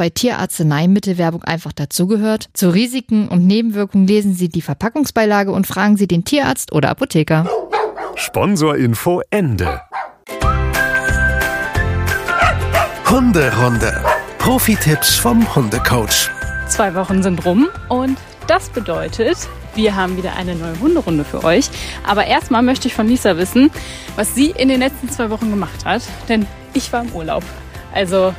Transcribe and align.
bei 0.00 0.08
Tierarzneimittelwerbung 0.08 1.44
einfach 1.44 1.74
dazugehört, 1.74 2.48
zu 2.54 2.70
Risiken 2.70 3.28
und 3.28 3.46
Nebenwirkungen 3.46 4.06
lesen 4.06 4.32
Sie 4.32 4.48
die 4.48 4.62
Verpackungsbeilage 4.62 5.52
und 5.52 5.66
fragen 5.66 5.98
Sie 5.98 6.08
den 6.08 6.24
Tierarzt 6.24 6.72
oder 6.72 6.88
Apotheker. 6.88 7.46
Sponsorinfo 8.14 9.20
Ende. 9.28 9.82
Hunderunde. 13.10 14.02
Profi-Tipps 14.38 15.16
vom 15.16 15.54
Hundecoach. 15.54 16.30
Zwei 16.66 16.94
Wochen 16.94 17.22
sind 17.22 17.44
rum 17.44 17.68
und 17.90 18.16
das 18.46 18.70
bedeutet, 18.70 19.36
wir 19.74 19.96
haben 19.96 20.16
wieder 20.16 20.34
eine 20.34 20.54
neue 20.54 20.80
Hunderunde 20.80 21.24
für 21.24 21.44
euch. 21.44 21.68
Aber 22.06 22.24
erstmal 22.24 22.62
möchte 22.62 22.88
ich 22.88 22.94
von 22.94 23.06
Lisa 23.06 23.36
wissen, 23.36 23.70
was 24.16 24.34
sie 24.34 24.46
in 24.46 24.70
den 24.70 24.80
letzten 24.80 25.10
zwei 25.10 25.28
Wochen 25.28 25.50
gemacht 25.50 25.84
hat. 25.84 26.00
Denn 26.30 26.46
ich 26.72 26.90
war 26.90 27.02
im 27.02 27.12
Urlaub. 27.12 27.44
Also, 27.92 28.32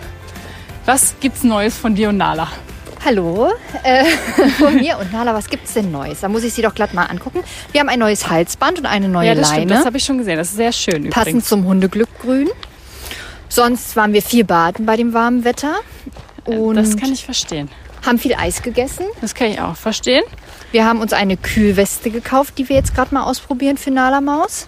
was 0.85 1.15
gibt's 1.19 1.43
Neues 1.43 1.77
von 1.77 1.95
dir 1.95 2.09
und 2.09 2.17
Nala? 2.17 2.47
Hallo, 3.03 3.51
äh, 3.83 4.05
von 4.59 4.75
mir 4.75 4.97
und 4.99 5.11
Nala, 5.11 5.33
was 5.33 5.49
gibt's 5.49 5.73
denn 5.73 5.91
Neues? 5.91 6.19
Da 6.21 6.29
muss 6.29 6.43
ich 6.43 6.53
sie 6.53 6.61
doch 6.61 6.75
glatt 6.75 6.93
mal 6.93 7.05
angucken. 7.05 7.43
Wir 7.71 7.81
haben 7.81 7.89
ein 7.89 7.99
neues 7.99 8.29
Halsband 8.29 8.79
und 8.79 8.85
eine 8.85 9.07
neue 9.07 9.29
ja, 9.29 9.35
das 9.35 9.49
Leine. 9.49 9.61
stimmt. 9.61 9.71
Das 9.71 9.85
habe 9.85 9.97
ich 9.97 10.03
schon 10.03 10.17
gesehen. 10.19 10.37
Das 10.37 10.49
ist 10.49 10.57
sehr 10.57 10.71
schön 10.71 11.09
passend 11.09 11.29
übrigens. 11.29 11.47
zum 11.47 11.65
Hundeglückgrün. 11.65 12.49
Sonst 13.49 13.95
waren 13.95 14.13
wir 14.13 14.21
viel 14.21 14.43
baden 14.43 14.85
bei 14.85 14.95
dem 14.97 15.13
warmen 15.13 15.43
Wetter 15.43 15.75
und 16.45 16.75
Das 16.75 16.95
kann 16.95 17.11
ich 17.11 17.25
verstehen. 17.25 17.69
haben 18.05 18.17
viel 18.19 18.35
Eis 18.35 18.61
gegessen. 18.61 19.05
Das 19.19 19.33
kann 19.35 19.47
ich 19.47 19.59
auch 19.59 19.75
verstehen. 19.75 20.23
Wir 20.71 20.85
haben 20.85 21.01
uns 21.01 21.11
eine 21.11 21.37
Kühlweste 21.37 22.11
gekauft, 22.11 22.57
die 22.57 22.69
wir 22.69 22.75
jetzt 22.77 22.95
gerade 22.95 23.13
mal 23.13 23.23
ausprobieren 23.23 23.77
für 23.77 23.91
Nala 23.91 24.21
Maus. 24.21 24.67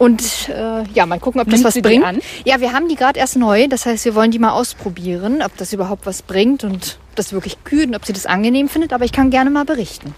Und 0.00 0.48
äh, 0.48 0.82
ja, 0.94 1.04
mal 1.04 1.20
gucken, 1.20 1.42
ob 1.42 1.46
das 1.50 1.60
Nimmt 1.60 1.64
was 1.76 1.82
bringt. 1.82 2.24
Ja, 2.46 2.58
wir 2.62 2.72
haben 2.72 2.88
die 2.88 2.94
gerade 2.94 3.18
erst 3.20 3.36
neu. 3.36 3.68
Das 3.68 3.84
heißt, 3.84 4.06
wir 4.06 4.14
wollen 4.14 4.30
die 4.30 4.38
mal 4.38 4.52
ausprobieren, 4.52 5.42
ob 5.42 5.54
das 5.58 5.74
überhaupt 5.74 6.06
was 6.06 6.22
bringt 6.22 6.64
und 6.64 6.98
ob 7.10 7.16
das 7.16 7.34
wirklich 7.34 7.62
kühlt 7.64 7.88
und 7.88 7.94
ob 7.94 8.06
sie 8.06 8.14
das 8.14 8.24
angenehm 8.24 8.70
findet. 8.70 8.94
Aber 8.94 9.04
ich 9.04 9.12
kann 9.12 9.28
gerne 9.28 9.50
mal 9.50 9.66
berichten. 9.66 10.14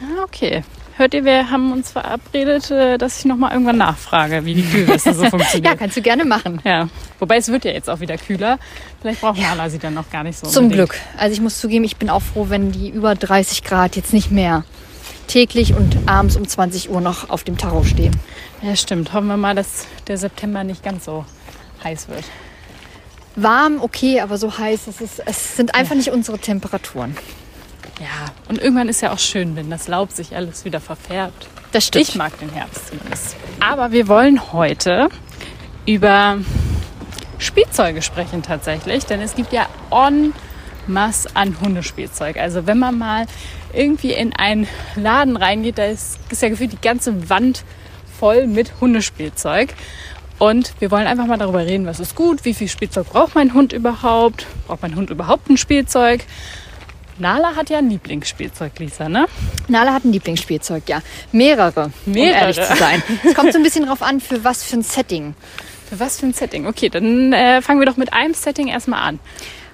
Ah, 0.00 0.22
okay. 0.24 0.64
Hört 0.96 1.12
ihr, 1.12 1.26
wir 1.26 1.50
haben 1.50 1.70
uns 1.70 1.90
verabredet, 1.92 2.70
äh, 2.70 2.96
dass 2.96 3.18
ich 3.18 3.26
nochmal 3.26 3.52
irgendwann 3.52 3.76
nachfrage, 3.76 4.46
wie 4.46 4.54
die 4.54 4.62
Kühlweste 4.62 5.12
so 5.12 5.24
Ja, 5.24 5.28
funktioniert. 5.28 5.78
kannst 5.78 5.98
du 5.98 6.00
gerne 6.00 6.24
machen. 6.24 6.62
Ja, 6.64 6.88
wobei 7.18 7.36
es 7.36 7.48
wird 7.48 7.66
ja 7.66 7.72
jetzt 7.72 7.90
auch 7.90 8.00
wieder 8.00 8.16
kühler. 8.16 8.58
Vielleicht 9.02 9.20
braucht 9.20 9.38
Nala 9.38 9.68
sie 9.68 9.78
dann 9.78 9.92
noch 9.92 10.08
gar 10.10 10.22
nicht 10.24 10.38
so 10.38 10.46
Zum 10.46 10.64
unbedingt. 10.64 10.88
Glück. 10.88 11.00
Also 11.18 11.34
ich 11.34 11.42
muss 11.42 11.60
zugeben, 11.60 11.84
ich 11.84 11.98
bin 11.98 12.08
auch 12.08 12.22
froh, 12.22 12.46
wenn 12.48 12.72
die 12.72 12.88
über 12.88 13.14
30 13.14 13.64
Grad 13.64 13.96
jetzt 13.96 14.14
nicht 14.14 14.30
mehr 14.30 14.64
täglich 15.26 15.74
und 15.74 15.94
abends 16.06 16.36
um 16.36 16.48
20 16.48 16.88
Uhr 16.88 17.02
noch 17.02 17.28
auf 17.28 17.44
dem 17.44 17.58
Tacho 17.58 17.84
stehen. 17.84 18.16
Ja, 18.66 18.74
stimmt. 18.74 19.12
Hoffen 19.12 19.28
wir 19.28 19.36
mal, 19.36 19.54
dass 19.54 19.86
der 20.08 20.18
September 20.18 20.64
nicht 20.64 20.82
ganz 20.82 21.04
so 21.04 21.24
heiß 21.84 22.08
wird. 22.08 22.24
Warm, 23.36 23.80
okay, 23.80 24.20
aber 24.20 24.38
so 24.38 24.58
heiß, 24.58 24.88
es, 24.88 25.00
ist, 25.00 25.22
es 25.24 25.56
sind 25.56 25.76
einfach 25.76 25.94
nicht 25.94 26.10
unsere 26.10 26.38
Temperaturen. 26.38 27.16
Ja, 28.00 28.32
und 28.48 28.60
irgendwann 28.60 28.88
ist 28.88 29.02
ja 29.02 29.12
auch 29.12 29.20
schön, 29.20 29.54
wenn 29.54 29.70
das 29.70 29.86
Laub 29.86 30.10
sich 30.10 30.34
alles 30.34 30.64
wieder 30.64 30.80
verfärbt. 30.80 31.46
Das 31.70 31.86
stimmt. 31.86 32.08
Ich 32.08 32.14
mag 32.16 32.36
den 32.40 32.50
Herbst 32.50 32.88
zumindest. 32.88 33.36
Aber 33.60 33.92
wir 33.92 34.08
wollen 34.08 34.52
heute 34.52 35.10
über 35.86 36.38
Spielzeuge 37.38 38.02
sprechen 38.02 38.42
tatsächlich, 38.42 39.06
denn 39.06 39.20
es 39.20 39.36
gibt 39.36 39.52
ja 39.52 39.68
en 39.92 40.34
masse 40.88 41.28
an 41.34 41.60
Hundespielzeug. 41.60 42.36
Also 42.36 42.66
wenn 42.66 42.78
man 42.78 42.98
mal 42.98 43.26
irgendwie 43.72 44.12
in 44.12 44.34
einen 44.34 44.66
Laden 44.96 45.36
reingeht, 45.36 45.78
da 45.78 45.84
ist, 45.84 46.18
ist 46.30 46.42
ja 46.42 46.48
gefühlt 46.48 46.72
die 46.72 46.80
ganze 46.80 47.30
Wand 47.30 47.64
voll 48.18 48.46
mit 48.46 48.72
Hundespielzeug. 48.80 49.74
Und 50.38 50.74
wir 50.80 50.90
wollen 50.90 51.06
einfach 51.06 51.26
mal 51.26 51.38
darüber 51.38 51.64
reden, 51.64 51.86
was 51.86 51.98
ist 51.98 52.14
gut, 52.14 52.44
wie 52.44 52.52
viel 52.52 52.68
Spielzeug 52.68 53.08
braucht 53.08 53.34
mein 53.34 53.54
Hund 53.54 53.72
überhaupt, 53.72 54.46
braucht 54.66 54.82
mein 54.82 54.94
Hund 54.94 55.08
überhaupt 55.10 55.48
ein 55.48 55.56
Spielzeug. 55.56 56.24
Nala 57.18 57.56
hat 57.56 57.70
ja 57.70 57.78
ein 57.78 57.88
Lieblingsspielzeug, 57.88 58.78
Lisa, 58.78 59.08
ne? 59.08 59.26
Nala 59.68 59.94
hat 59.94 60.04
ein 60.04 60.12
Lieblingsspielzeug, 60.12 60.82
ja. 60.86 61.00
Mehrere, 61.32 61.90
Mehrere. 62.04 62.34
um 62.34 62.40
ehrlich 62.40 62.60
zu 62.62 62.76
sein. 62.76 63.02
Es 63.24 63.34
kommt 63.34 63.52
so 63.52 63.58
ein 63.58 63.62
bisschen 63.62 63.86
drauf 63.86 64.02
an, 64.02 64.20
für 64.20 64.44
was 64.44 64.62
für 64.62 64.76
ein 64.76 64.82
Setting. 64.82 65.34
Für 65.88 65.98
was 65.98 66.20
für 66.20 66.26
ein 66.26 66.34
Setting? 66.34 66.66
Okay, 66.66 66.90
dann 66.90 67.32
äh, 67.32 67.62
fangen 67.62 67.80
wir 67.80 67.86
doch 67.86 67.96
mit 67.96 68.12
einem 68.12 68.34
Setting 68.34 68.68
erstmal 68.68 69.00
an. 69.00 69.18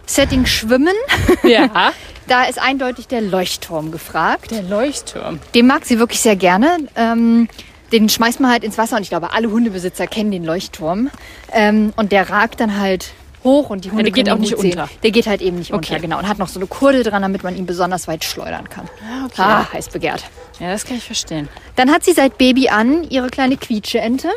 Setting 0.06 0.46
Schwimmen, 0.46 0.94
Ja. 1.42 1.92
da 2.28 2.44
ist 2.44 2.60
eindeutig 2.60 3.08
der 3.08 3.22
Leuchtturm 3.22 3.90
gefragt. 3.90 4.52
Der 4.52 4.62
Leuchtturm. 4.62 5.40
Den 5.56 5.66
mag 5.66 5.84
sie 5.84 5.98
wirklich 5.98 6.20
sehr 6.20 6.36
gerne. 6.36 6.76
Ähm, 6.94 7.48
den 7.92 8.08
schmeißt 8.08 8.40
man 8.40 8.50
halt 8.50 8.64
ins 8.64 8.78
Wasser 8.78 8.96
und 8.96 9.02
ich 9.02 9.08
glaube, 9.10 9.32
alle 9.32 9.50
Hundebesitzer 9.50 10.06
kennen 10.06 10.30
den 10.30 10.44
Leuchtturm. 10.44 11.10
Ähm, 11.52 11.92
und 11.96 12.10
der 12.12 12.30
ragt 12.30 12.60
dann 12.60 12.78
halt 12.80 13.12
hoch 13.44 13.70
und 13.70 13.84
die 13.84 13.90
Hunde 13.90 14.04
der 14.04 14.12
geht 14.12 14.30
auch 14.30 14.38
nicht 14.38 14.56
sehen. 14.56 14.70
unter. 14.70 14.88
Der 15.02 15.10
geht 15.10 15.26
halt 15.26 15.42
eben 15.42 15.58
nicht 15.58 15.72
Okay. 15.72 15.94
unter, 15.94 16.00
genau. 16.00 16.18
Und 16.18 16.28
hat 16.28 16.38
noch 16.38 16.48
so 16.48 16.58
eine 16.60 16.66
Kurde 16.68 17.02
dran, 17.02 17.22
damit 17.22 17.42
man 17.42 17.56
ihn 17.56 17.66
besonders 17.66 18.06
weit 18.08 18.24
schleudern 18.24 18.68
kann. 18.68 18.88
Ah, 19.02 19.26
okay. 19.26 19.42
Ah, 19.42 19.72
heiß 19.72 19.88
begehrt. 19.88 20.24
Ja, 20.60 20.70
das 20.70 20.84
kann 20.84 20.96
ich 20.96 21.04
verstehen. 21.04 21.48
Dann 21.76 21.90
hat 21.90 22.04
sie 22.04 22.12
seit 22.12 22.38
Baby 22.38 22.68
an 22.68 23.04
ihre 23.10 23.28
kleine 23.28 23.56
Quietscheente. 23.56 24.28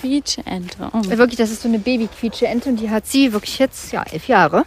Quietscheente. 0.00 0.90
Oh. 0.92 1.00
Wirklich, 1.08 1.36
das 1.38 1.50
ist 1.50 1.62
so 1.62 1.68
eine 1.68 1.78
Baby-Quietscheente 1.78 2.68
und 2.68 2.76
die 2.76 2.90
hat 2.90 3.06
sie 3.06 3.32
wirklich 3.32 3.58
jetzt, 3.58 3.92
ja, 3.92 4.02
elf 4.10 4.28
Jahre. 4.28 4.64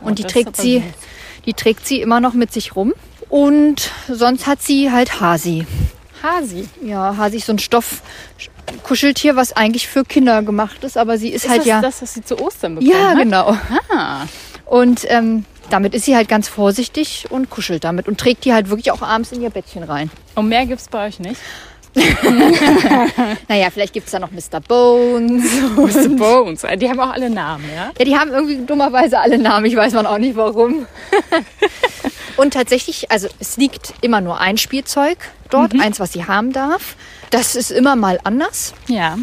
Und 0.00 0.18
die 0.18 0.22
Oh, 0.22 0.26
ist 0.26 0.32
trägt 0.32 0.56
sie, 0.56 0.82
die 1.46 1.54
trägt 1.54 1.86
sie 1.86 2.00
immer 2.00 2.20
noch 2.20 2.34
mit 2.34 2.52
sich 2.52 2.76
rum. 2.76 2.94
Und 3.28 3.90
sonst 4.08 4.46
hat 4.46 4.62
sie 4.62 4.90
halt 4.92 5.20
Hasi. 5.20 5.66
Hasi. 6.22 6.68
Ja, 6.82 7.16
Hasi 7.16 7.36
ist 7.38 7.46
so 7.46 7.52
ein 7.52 7.58
Stoffkuscheltier, 7.58 9.36
was 9.36 9.52
eigentlich 9.54 9.88
für 9.88 10.04
Kinder 10.04 10.42
gemacht 10.42 10.82
ist, 10.84 10.96
aber 10.98 11.18
sie 11.18 11.30
ist, 11.30 11.44
Ist 11.44 11.50
halt 11.50 11.60
das 11.60 11.66
ja. 11.66 11.80
das, 11.80 12.02
was 12.02 12.14
sie 12.14 12.24
zu 12.24 12.38
Ostern 12.40 12.76
bekommen 12.76 12.90
ja, 12.92 13.08
hat? 13.10 13.18
genau. 13.18 13.56
Ah, 13.90 14.24
Und 14.66 15.02
ähm, 15.08 15.44
damit 15.70 15.94
ist 15.94 16.04
sie 16.06 16.16
halt 16.16 16.28
ganz 16.28 16.48
vorsichtig 16.48 17.26
und 17.30 17.50
kuschelt 17.50 17.84
damit 17.84 18.08
und 18.08 18.18
trägt 18.18 18.44
die 18.44 18.52
halt 18.52 18.70
wirklich 18.70 18.90
auch 18.90 19.02
abends 19.02 19.32
in 19.32 19.42
ihr 19.42 19.50
Bettchen 19.50 19.82
rein. 19.82 20.10
und 20.34 20.48
mehr 20.48 20.64
gibt's 20.66 20.88
bei 20.88 21.06
euch 21.08 21.20
nicht? 21.20 21.40
Naja, 23.48 23.70
vielleicht 23.72 23.92
gibt 23.92 24.06
es 24.06 24.12
da 24.12 24.18
noch 24.18 24.30
Mr. 24.30 24.60
Bones. 24.60 25.44
Mr. 25.76 26.08
Bones. 26.10 26.62
Die 26.76 26.88
haben 26.88 27.00
auch 27.00 27.12
alle 27.12 27.28
Namen, 27.30 27.64
ja? 27.74 27.90
Ja, 27.98 28.04
die 28.04 28.16
haben 28.16 28.30
irgendwie 28.30 28.64
dummerweise 28.64 29.18
alle 29.18 29.38
Namen. 29.38 29.66
Ich 29.66 29.74
weiß 29.74 29.94
man 29.94 30.06
auch 30.06 30.18
nicht 30.18 30.36
warum. 30.36 30.86
Und 32.38 32.54
tatsächlich, 32.54 33.10
also 33.10 33.26
es 33.40 33.56
liegt 33.56 33.94
immer 34.00 34.20
nur 34.20 34.40
ein 34.40 34.58
Spielzeug 34.58 35.18
dort, 35.50 35.74
eins, 35.80 35.98
was 35.98 36.12
sie 36.12 36.24
haben 36.24 36.52
darf. 36.52 36.94
Das 37.30 37.56
ist 37.56 37.72
immer 37.72 37.96
mal 37.96 38.20
anders. 38.22 38.74
Ja. 38.86 39.18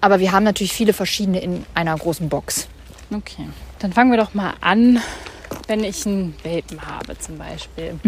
Aber 0.00 0.20
wir 0.20 0.30
haben 0.30 0.44
natürlich 0.44 0.72
viele 0.72 0.92
verschiedene 0.92 1.40
in 1.42 1.66
einer 1.74 1.96
großen 1.96 2.28
Box. 2.28 2.68
Okay. 3.12 3.48
Dann 3.80 3.92
fangen 3.92 4.12
wir 4.12 4.16
doch 4.16 4.34
mal 4.34 4.54
an, 4.60 5.00
wenn 5.66 5.82
ich 5.82 6.06
einen 6.06 6.36
Welpen 6.44 6.86
habe 6.86 7.18
zum 7.18 7.36
Beispiel. 7.36 7.98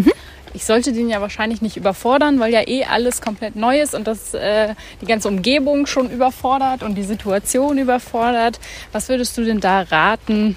Ich 0.53 0.63
sollte 0.63 0.93
den 0.93 1.09
ja 1.09 1.19
wahrscheinlich 1.19 1.61
nicht 1.61 1.75
überfordern, 1.75 2.39
weil 2.39 2.53
ja 2.53 2.65
eh 2.65 2.85
alles 2.85 3.19
komplett 3.19 3.57
neu 3.57 3.81
ist 3.81 3.93
und 3.93 4.07
das 4.07 4.33
äh, 4.33 4.73
die 5.01 5.05
ganze 5.05 5.27
Umgebung 5.27 5.85
schon 5.85 6.09
überfordert 6.09 6.81
und 6.81 6.95
die 6.95 7.03
Situation 7.03 7.77
überfordert. 7.77 8.61
Was 8.93 9.09
würdest 9.09 9.37
du 9.37 9.43
denn 9.43 9.59
da 9.59 9.81
raten, 9.81 10.55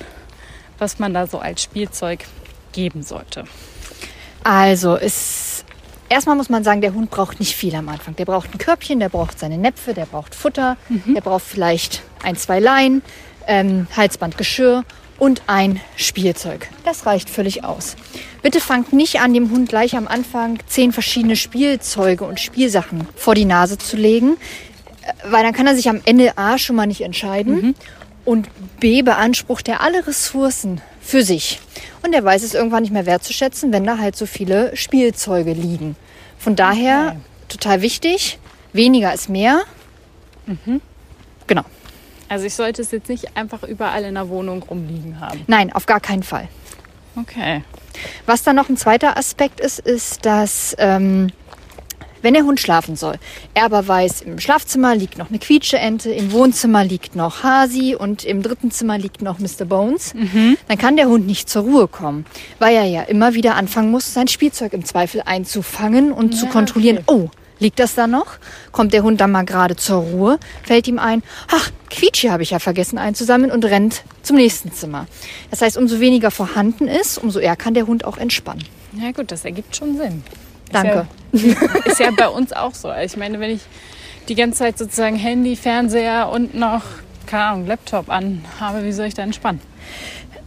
was 0.78 1.00
man 1.00 1.14
da 1.14 1.26
so 1.26 1.40
als 1.40 1.64
Spielzeug 1.64 2.26
geben 2.70 3.02
sollte? 3.02 3.42
Also 4.44 4.96
es 4.96 5.64
erstmal 6.08 6.36
muss 6.36 6.48
man 6.48 6.64
sagen, 6.64 6.80
der 6.80 6.94
Hund 6.94 7.10
braucht 7.10 7.40
nicht 7.40 7.54
viel 7.54 7.74
am 7.74 7.88
Anfang. 7.88 8.16
Der 8.16 8.24
braucht 8.24 8.54
ein 8.54 8.58
Körbchen, 8.58 9.00
der 9.00 9.08
braucht 9.08 9.38
seine 9.38 9.58
Näpfe, 9.58 9.94
der 9.94 10.06
braucht 10.06 10.34
Futter, 10.34 10.76
der 10.88 11.20
braucht 11.20 11.44
vielleicht 11.44 12.02
ein, 12.22 12.36
zwei 12.36 12.60
Leinen, 12.60 13.02
ähm, 13.46 13.86
Halsband, 13.96 14.38
Geschirr 14.38 14.84
und 15.18 15.42
ein 15.46 15.80
Spielzeug. 15.96 16.68
Das 16.84 17.06
reicht 17.06 17.28
völlig 17.28 17.64
aus. 17.64 17.96
Bitte 18.42 18.60
fangt 18.60 18.92
nicht 18.92 19.20
an, 19.20 19.34
dem 19.34 19.50
Hund 19.50 19.68
gleich 19.68 19.96
am 19.96 20.06
Anfang 20.06 20.58
zehn 20.66 20.92
verschiedene 20.92 21.36
Spielzeuge 21.36 22.24
und 22.24 22.38
Spielsachen 22.38 23.08
vor 23.16 23.34
die 23.34 23.44
Nase 23.44 23.78
zu 23.78 23.96
legen, 23.96 24.36
äh, 25.02 25.12
weil 25.30 25.42
dann 25.42 25.52
kann 25.52 25.66
er 25.66 25.74
sich 25.74 25.88
am 25.88 26.00
Ende 26.04 26.38
A 26.38 26.58
schon 26.58 26.76
mal 26.76 26.86
nicht 26.86 27.00
entscheiden 27.00 27.74
und 28.24 28.48
B 28.78 29.02
beansprucht 29.02 29.68
er 29.68 29.80
alle 29.80 30.06
Ressourcen 30.06 30.80
für 31.08 31.22
sich. 31.22 31.58
Und 32.02 32.12
er 32.12 32.22
weiß 32.22 32.42
es 32.42 32.52
irgendwann 32.52 32.82
nicht 32.82 32.92
mehr 32.92 33.06
wertzuschätzen, 33.06 33.72
wenn 33.72 33.84
da 33.84 33.96
halt 33.96 34.14
so 34.14 34.26
viele 34.26 34.76
Spielzeuge 34.76 35.52
liegen. 35.52 35.96
Von 36.38 36.54
daher 36.54 37.16
total 37.48 37.80
wichtig, 37.80 38.38
weniger 38.74 39.14
ist 39.14 39.30
mehr. 39.30 39.62
Genau. 41.46 41.64
Also 42.28 42.44
ich 42.44 42.54
sollte 42.54 42.82
es 42.82 42.90
jetzt 42.90 43.08
nicht 43.08 43.38
einfach 43.38 43.62
überall 43.62 44.04
in 44.04 44.14
der 44.14 44.28
Wohnung 44.28 44.62
rumliegen 44.62 45.18
haben. 45.18 45.44
Nein, 45.46 45.72
auf 45.72 45.86
gar 45.86 46.00
keinen 46.00 46.22
Fall. 46.22 46.46
Okay. 47.16 47.64
Was 48.26 48.42
dann 48.42 48.56
noch 48.56 48.68
ein 48.68 48.76
zweiter 48.76 49.16
Aspekt 49.16 49.60
ist, 49.60 49.78
ist, 49.78 50.26
dass 50.26 50.76
ähm, 50.78 51.28
wenn 52.22 52.34
der 52.34 52.44
Hund 52.44 52.60
schlafen 52.60 52.96
soll, 52.96 53.16
er 53.54 53.64
aber 53.64 53.86
weiß, 53.86 54.22
im 54.22 54.38
Schlafzimmer 54.38 54.94
liegt 54.94 55.18
noch 55.18 55.28
eine 55.28 55.38
Quietscheente, 55.38 56.10
im 56.10 56.32
Wohnzimmer 56.32 56.84
liegt 56.84 57.16
noch 57.16 57.42
Hasi 57.42 57.94
und 57.94 58.24
im 58.24 58.42
dritten 58.42 58.70
Zimmer 58.70 58.98
liegt 58.98 59.22
noch 59.22 59.38
Mr. 59.38 59.64
Bones, 59.66 60.14
dann 60.68 60.78
kann 60.78 60.96
der 60.96 61.08
Hund 61.08 61.26
nicht 61.26 61.48
zur 61.48 61.62
Ruhe 61.62 61.88
kommen, 61.88 62.26
weil 62.58 62.74
er 62.76 62.84
ja 62.84 63.02
immer 63.02 63.34
wieder 63.34 63.56
anfangen 63.56 63.90
muss, 63.90 64.12
sein 64.14 64.28
Spielzeug 64.28 64.72
im 64.72 64.84
Zweifel 64.84 65.22
einzufangen 65.24 66.12
und 66.12 66.32
zu 66.36 66.46
Ja, 66.46 66.52
kontrollieren, 66.52 66.98
okay. 67.06 67.20
oh, 67.24 67.30
liegt 67.60 67.78
das 67.78 67.94
da 67.94 68.06
noch? 68.06 68.26
Kommt 68.72 68.92
der 68.92 69.02
Hund 69.02 69.20
dann 69.20 69.30
mal 69.32 69.44
gerade 69.44 69.76
zur 69.76 69.98
Ruhe, 69.98 70.38
fällt 70.64 70.88
ihm 70.88 70.98
ein, 70.98 71.22
ach, 71.50 71.70
Quietschi 71.90 72.28
habe 72.28 72.42
ich 72.42 72.50
ja 72.50 72.58
vergessen 72.58 72.98
einzusammeln 72.98 73.50
und 73.50 73.64
rennt 73.64 74.02
zum 74.22 74.36
nächsten 74.36 74.72
Zimmer. 74.72 75.06
Das 75.50 75.62
heißt, 75.62 75.76
umso 75.76 76.00
weniger 76.00 76.30
vorhanden 76.30 76.86
ist, 76.86 77.18
umso 77.18 77.38
eher 77.38 77.56
kann 77.56 77.74
der 77.74 77.86
Hund 77.86 78.04
auch 78.04 78.18
entspannen. 78.18 78.64
Ja 79.00 79.12
gut, 79.12 79.30
das 79.32 79.44
ergibt 79.44 79.74
schon 79.76 79.96
Sinn. 79.96 80.22
Ist 80.68 80.74
Danke. 80.74 81.06
Ja, 81.32 81.54
ist 81.84 82.00
ja 82.00 82.10
bei 82.16 82.28
uns 82.28 82.52
auch 82.52 82.74
so. 82.74 82.92
Ich 82.92 83.16
meine, 83.16 83.40
wenn 83.40 83.50
ich 83.50 83.62
die 84.28 84.34
ganze 84.34 84.58
Zeit 84.58 84.78
sozusagen 84.78 85.16
Handy, 85.16 85.56
Fernseher 85.56 86.28
und 86.28 86.54
noch, 86.54 86.82
keine 87.26 87.44
Ahnung, 87.44 87.66
Laptop 87.66 88.10
an 88.10 88.44
habe, 88.60 88.84
wie 88.84 88.92
soll 88.92 89.06
ich 89.06 89.14
da 89.14 89.22
entspannen? 89.22 89.60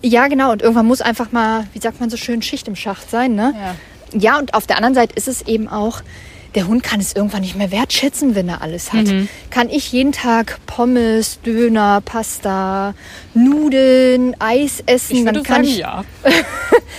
Ja, 0.03 0.27
genau. 0.27 0.51
Und 0.51 0.62
irgendwann 0.62 0.85
muss 0.85 1.01
einfach 1.01 1.31
mal, 1.31 1.68
wie 1.73 1.79
sagt 1.79 2.00
man 2.00 2.09
so 2.09 2.18
schön, 2.18 2.41
Schicht 2.41 2.68
im 2.68 2.75
Schacht 2.75 3.09
sein. 3.09 3.35
Ne? 3.35 3.53
Ja. 3.56 3.75
Ja, 4.13 4.39
und 4.39 4.53
auf 4.53 4.68
der 4.68 4.75
anderen 4.75 4.94
Seite 4.94 5.15
ist 5.15 5.27
es 5.27 5.41
eben 5.44 5.68
auch, 5.68 6.01
der 6.56 6.68
Hund 6.68 6.83
kann 6.83 7.00
es 7.00 7.13
irgendwann 7.15 7.42
nicht 7.42 7.56
mehr 7.56 7.71
wertschätzen, 7.71 8.36
wenn 8.36 8.50
er 8.50 8.62
alles 8.62 8.92
hat. 8.94 9.06
Kann 9.50 9.69
ich 9.69 9.92
jeden 9.92 10.12
Tag 10.12 10.59
Pommes, 10.65 11.39
Döner, 11.45 12.01
Pasta, 12.03 12.94
Nudeln, 13.33 14.36
Eis 14.39 14.83
essen, 14.86 15.15
Ich 15.18 15.24
dann 15.25 15.36
würde 15.36 15.48
kann 15.48 15.63
sagen, 15.63 15.68
ich. 15.68 15.77
ja. 15.77 16.03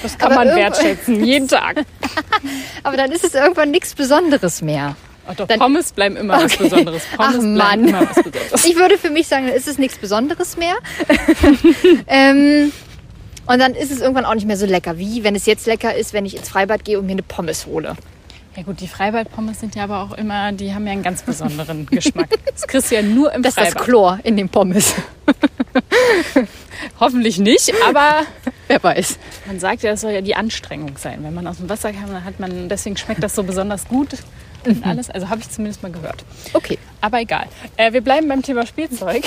Das 0.02 0.19
kann 0.19 0.34
man 0.34 0.49
wertschätzen, 0.49 1.25
jeden 1.25 1.46
Tag. 1.49 1.84
Aber 2.82 2.96
dann 2.96 3.12
ist 3.12 3.25
es 3.25 3.34
irgendwann 3.34 3.70
nichts 3.70 3.94
Besonderes 3.94 4.62
mehr. 4.62 4.96
Ach 5.28 5.34
doch, 5.37 5.46
Dann- 5.46 5.60
Pommes 5.60 5.93
bleiben 5.93 6.16
immer 6.16 6.34
was 6.43 6.55
Okay. 6.55 6.64
Besonderes. 6.64 7.02
Pommes 7.16 7.34
Ach, 7.37 7.38
bleiben 7.38 7.55
Mann. 7.56 7.88
immer 7.88 8.00
was 8.08 8.16
Besonderes. 8.16 8.64
Ich 8.64 8.75
würde 8.76 8.98
für 8.98 9.10
mich 9.10 9.28
sagen, 9.28 9.46
dann 9.46 9.55
ist 9.55 9.69
es 9.69 9.78
nichts 9.78 9.98
Besonderes 9.98 10.56
mehr. 10.56 10.75
ähm, 12.08 12.72
und 13.46 13.58
dann 13.60 13.75
ist 13.75 13.90
es 13.93 14.00
irgendwann 14.00 14.25
auch 14.25 14.34
nicht 14.34 14.46
mehr 14.46 14.56
so 14.56 14.66
lecker, 14.66 14.98
wie 14.98 15.22
wenn 15.25 15.34
es 15.34 15.46
jetzt 15.46 15.66
lecker 15.66 15.94
ist, 15.94 16.12
wenn 16.12 16.25
ich 16.26 16.37
ins 16.37 16.48
Freibad 16.48 16.84
gehe 16.84 16.98
und 16.98 17.06
mir 17.06 17.12
eine 17.12 17.22
Pommes 17.22 17.66
hole. 17.66 17.96
Ja 18.54 18.62
gut, 18.64 18.81
die 18.81 18.88
Freibad-Pommes 18.88 19.60
sind 19.60 19.75
ja 19.75 19.84
aber 19.84 20.00
auch 20.00 20.12
immer, 20.12 20.52
die 20.52 20.75
haben 20.75 20.87
ja 20.87 20.93
einen 20.93 21.02
ganz 21.02 21.22
besonderen 21.22 21.87
Geschmack. 21.90 22.28
Das 22.52 22.66
kriegst 22.66 22.90
du 22.90 22.96
ja 22.96 23.02
nur 23.02 23.32
im 23.32 23.43
Das 23.43 23.50
ist 23.52 23.58
das 23.58 23.69
Freibad. 23.70 23.84
Chlor 23.84 24.19
in 24.25 24.37
den 24.37 24.49
Pommes. 24.50 24.94
Hoffentlich 27.00 27.38
nicht, 27.38 27.72
aber 27.87 28.22
Wer 28.69 28.82
weiß. 28.82 29.19
man 29.46 29.58
sagt 29.60 29.82
ja, 29.82 29.93
es 29.93 30.00
soll 30.02 30.12
ja 30.12 30.20
die 30.20 30.34
Anstrengung 30.34 30.96
sein. 30.99 31.22
Wenn 31.22 31.34
man 31.34 31.46
aus 31.46 31.58
dem 31.58 31.69
Wasser 31.69 31.93
kam, 31.93 32.08
dann 32.12 32.25
hat 32.25 32.40
man, 32.40 32.69
deswegen 32.69 32.96
schmeckt 32.96 33.22
das 33.22 33.34
so 33.34 33.43
besonders 33.43 33.87
gut 33.88 34.16
und 34.66 34.87
alles. 34.87 35.08
Also 35.10 35.28
habe 35.28 35.40
ich 35.40 35.48
zumindest 35.50 35.82
mal 35.82 35.90
gehört. 35.93 36.25
Okay. 36.52 36.78
Aber 37.00 37.20
egal. 37.20 37.46
Äh, 37.76 37.93
wir 37.93 38.00
bleiben 38.00 38.28
beim 38.28 38.43
Thema 38.43 38.66
Spielzeug. 38.66 39.25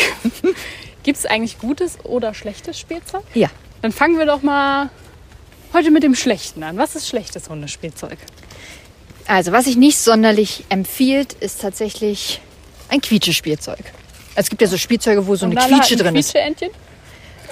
Gibt 1.03 1.17
es 1.17 1.25
eigentlich 1.25 1.59
gutes 1.59 1.97
oder 2.03 2.33
schlechtes 2.33 2.79
Spielzeug? 2.79 3.23
Ja. 3.33 3.49
Dann 3.81 3.91
fangen 3.91 4.17
wir 4.17 4.25
doch 4.25 4.41
mal 4.41 4.89
heute 5.73 5.91
mit 5.91 6.03
dem 6.03 6.15
Schlechten 6.15 6.63
an. 6.63 6.77
Was 6.77 6.95
ist 6.95 7.07
schlechtes 7.07 7.49
Hundespielzeug? 7.49 8.17
Also, 9.27 9.51
was 9.51 9.65
sich 9.65 9.75
nicht 9.77 9.97
sonderlich 9.97 10.63
empfiehlt, 10.69 11.33
ist 11.33 11.61
tatsächlich 11.61 12.41
ein 12.89 13.01
Quietschespielzeug. 13.01 13.79
Also, 14.35 14.45
es 14.45 14.49
gibt 14.49 14.61
ja 14.61 14.67
so 14.67 14.77
Spielzeuge, 14.77 15.25
wo 15.25 15.35
so 15.35 15.45
eine 15.45 15.55
Quietsche 15.55 15.95
drin 15.95 16.15
ist. 16.15 16.31
Quietscheentchen? 16.31 16.69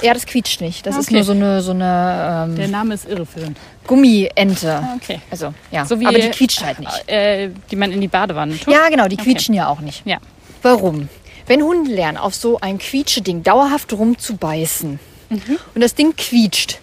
Ja, 0.01 0.13
das 0.13 0.25
quietscht 0.25 0.59
nicht. 0.59 0.85
Das 0.85 0.97
ist 0.97 1.07
Okay. 1.07 1.15
nur 1.15 1.23
so 1.23 1.31
eine, 1.31 1.61
so 1.61 1.71
eine 1.71 2.53
Der 2.57 2.65
ähm, 2.65 2.71
Name 2.71 2.93
ist 2.95 3.07
irreführend. 3.07 3.57
Gummiente. 3.87 4.83
Okay. 4.97 5.21
Also, 5.31 5.53
ja. 5.71 5.85
So 5.85 5.99
wie, 5.99 6.07
Aber 6.07 6.19
die 6.19 6.29
quietscht 6.29 6.63
halt 6.63 6.79
nicht. 6.79 7.07
Äh, 7.07 7.51
die 7.71 7.75
man 7.75 7.91
in 7.91 8.01
die 8.01 8.07
Badewanne 8.07 8.57
tut. 8.59 8.73
Ja, 8.73 8.89
genau, 8.89 9.07
die 9.07 9.17
quietschen 9.17 9.53
ja 9.55 9.67
auch 9.67 9.79
nicht. 9.79 10.01
Ja. 10.05 10.17
Warum? 10.61 11.09
Wenn 11.47 11.61
Hunde 11.61 11.91
lernen, 11.91 12.17
auf 12.17 12.35
so 12.35 12.59
ein 12.59 12.77
Quietscheding 12.79 13.43
dauerhaft 13.43 13.93
rumzubeißen 13.93 14.99
und 15.29 15.81
das 15.81 15.93
Ding 15.95 16.15
quietscht, 16.15 16.79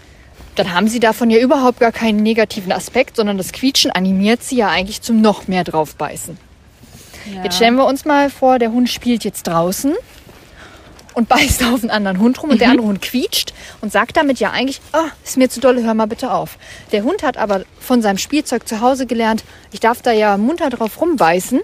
dann 0.61 0.75
haben 0.75 0.89
sie 0.89 1.01
davon 1.01 1.31
ja 1.31 1.39
überhaupt 1.39 1.81
gar 1.81 1.91
keinen 1.91 2.23
negativen 2.23 2.71
Aspekt, 2.71 3.17
sondern 3.17 3.39
das 3.39 3.53
Quietschen 3.53 3.91
animiert 3.91 4.43
sie 4.43 4.57
ja 4.57 4.69
eigentlich 4.69 5.01
zum 5.01 5.23
noch 5.23 5.49
mehr 5.49 5.65
draufbeißen. 5.65 6.37
Ja. 7.35 7.45
Jetzt 7.45 7.57
stellen 7.57 7.77
wir 7.77 7.87
uns 7.87 8.05
mal 8.05 8.29
vor, 8.29 8.59
der 8.59 8.71
Hund 8.71 8.91
spielt 8.91 9.25
jetzt 9.25 9.45
draußen 9.47 9.95
und 11.15 11.31
beißt 11.31 11.65
auf 11.73 11.81
einen 11.81 11.91
anderen 11.91 12.19
Hund 12.19 12.43
rum 12.43 12.51
und 12.51 12.61
der 12.61 12.69
andere 12.69 12.87
Hund 12.87 13.01
quietscht 13.01 13.55
und 13.81 13.91
sagt 13.91 14.19
damit 14.19 14.39
ja 14.39 14.51
eigentlich, 14.51 14.83
ah, 14.93 15.07
ist 15.25 15.39
mir 15.39 15.49
zu 15.49 15.61
dolle, 15.61 15.83
hör 15.83 15.95
mal 15.95 16.07
bitte 16.07 16.31
auf. 16.31 16.59
Der 16.93 17.05
Hund 17.05 17.23
hat 17.23 17.39
aber 17.39 17.63
von 17.79 18.03
seinem 18.03 18.19
Spielzeug 18.19 18.69
zu 18.69 18.83
Hause 18.83 19.07
gelernt, 19.07 19.45
ich 19.73 19.81
darf 19.81 20.03
da 20.03 20.13
ja 20.13 20.37
munter 20.37 20.69
drauf 20.69 21.01
rumbeißen. 21.01 21.61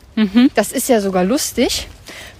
Das 0.54 0.72
ist 0.72 0.88
ja 0.88 1.02
sogar 1.02 1.24
lustig. 1.24 1.86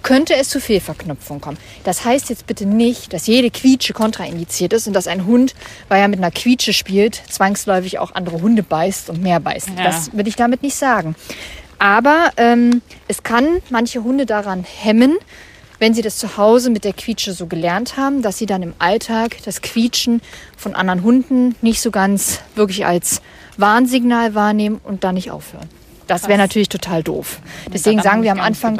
Könnte 0.03 0.35
es 0.35 0.49
zu 0.49 0.61
Fehlverknüpfung 0.61 1.41
kommen. 1.41 1.57
Das 1.83 2.05
heißt 2.05 2.29
jetzt 2.29 2.47
bitte 2.47 2.65
nicht, 2.65 3.13
dass 3.13 3.27
jede 3.27 3.51
Quietsche 3.51 3.93
kontraindiziert 3.93 4.73
ist 4.73 4.87
und 4.87 4.93
dass 4.93 5.07
ein 5.07 5.25
Hund, 5.25 5.53
weil 5.89 6.01
er 6.01 6.07
mit 6.07 6.19
einer 6.19 6.31
Quietsche 6.31 6.73
spielt, 6.73 7.21
zwangsläufig 7.29 7.99
auch 7.99 8.15
andere 8.15 8.41
Hunde 8.41 8.63
beißt 8.63 9.09
und 9.09 9.21
mehr 9.21 9.39
beißt. 9.39 9.69
Ja. 9.77 9.83
Das 9.83 10.15
will 10.15 10.27
ich 10.27 10.35
damit 10.35 10.63
nicht 10.63 10.75
sagen. 10.75 11.15
Aber 11.79 12.31
ähm, 12.37 12.81
es 13.07 13.23
kann 13.23 13.61
manche 13.69 14.03
Hunde 14.03 14.25
daran 14.25 14.63
hemmen, 14.63 15.17
wenn 15.79 15.93
sie 15.93 16.01
das 16.01 16.17
zu 16.17 16.37
Hause 16.37 16.69
mit 16.69 16.83
der 16.83 16.93
Quietsche 16.93 17.33
so 17.33 17.45
gelernt 17.45 17.97
haben, 17.97 18.21
dass 18.21 18.37
sie 18.37 18.45
dann 18.45 18.63
im 18.63 18.73
Alltag 18.79 19.37
das 19.45 19.61
Quietschen 19.61 20.21
von 20.55 20.73
anderen 20.73 21.03
Hunden 21.03 21.55
nicht 21.61 21.81
so 21.81 21.91
ganz 21.91 22.39
wirklich 22.55 22.85
als 22.85 23.21
Warnsignal 23.57 24.33
wahrnehmen 24.33 24.79
und 24.83 25.03
dann 25.03 25.15
nicht 25.15 25.31
aufhören. 25.31 25.69
Das 26.07 26.27
wäre 26.27 26.37
natürlich 26.37 26.69
total 26.69 27.03
doof. 27.03 27.39
Deswegen 27.71 28.01
sagen 28.01 28.23
wir 28.23 28.31
am 28.31 28.39
Anfang, 28.39 28.79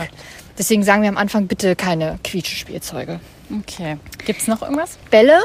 deswegen 0.57 0.83
sagen 0.83 1.01
wir 1.01 1.09
am 1.09 1.17
Anfang 1.17 1.47
bitte 1.47 1.75
keine 1.75 2.19
Quietschespielzeuge. 2.23 3.19
Okay. 3.61 3.97
Gibt 4.25 4.41
es 4.41 4.47
noch 4.47 4.61
irgendwas? 4.61 4.97
Bälle 5.09 5.39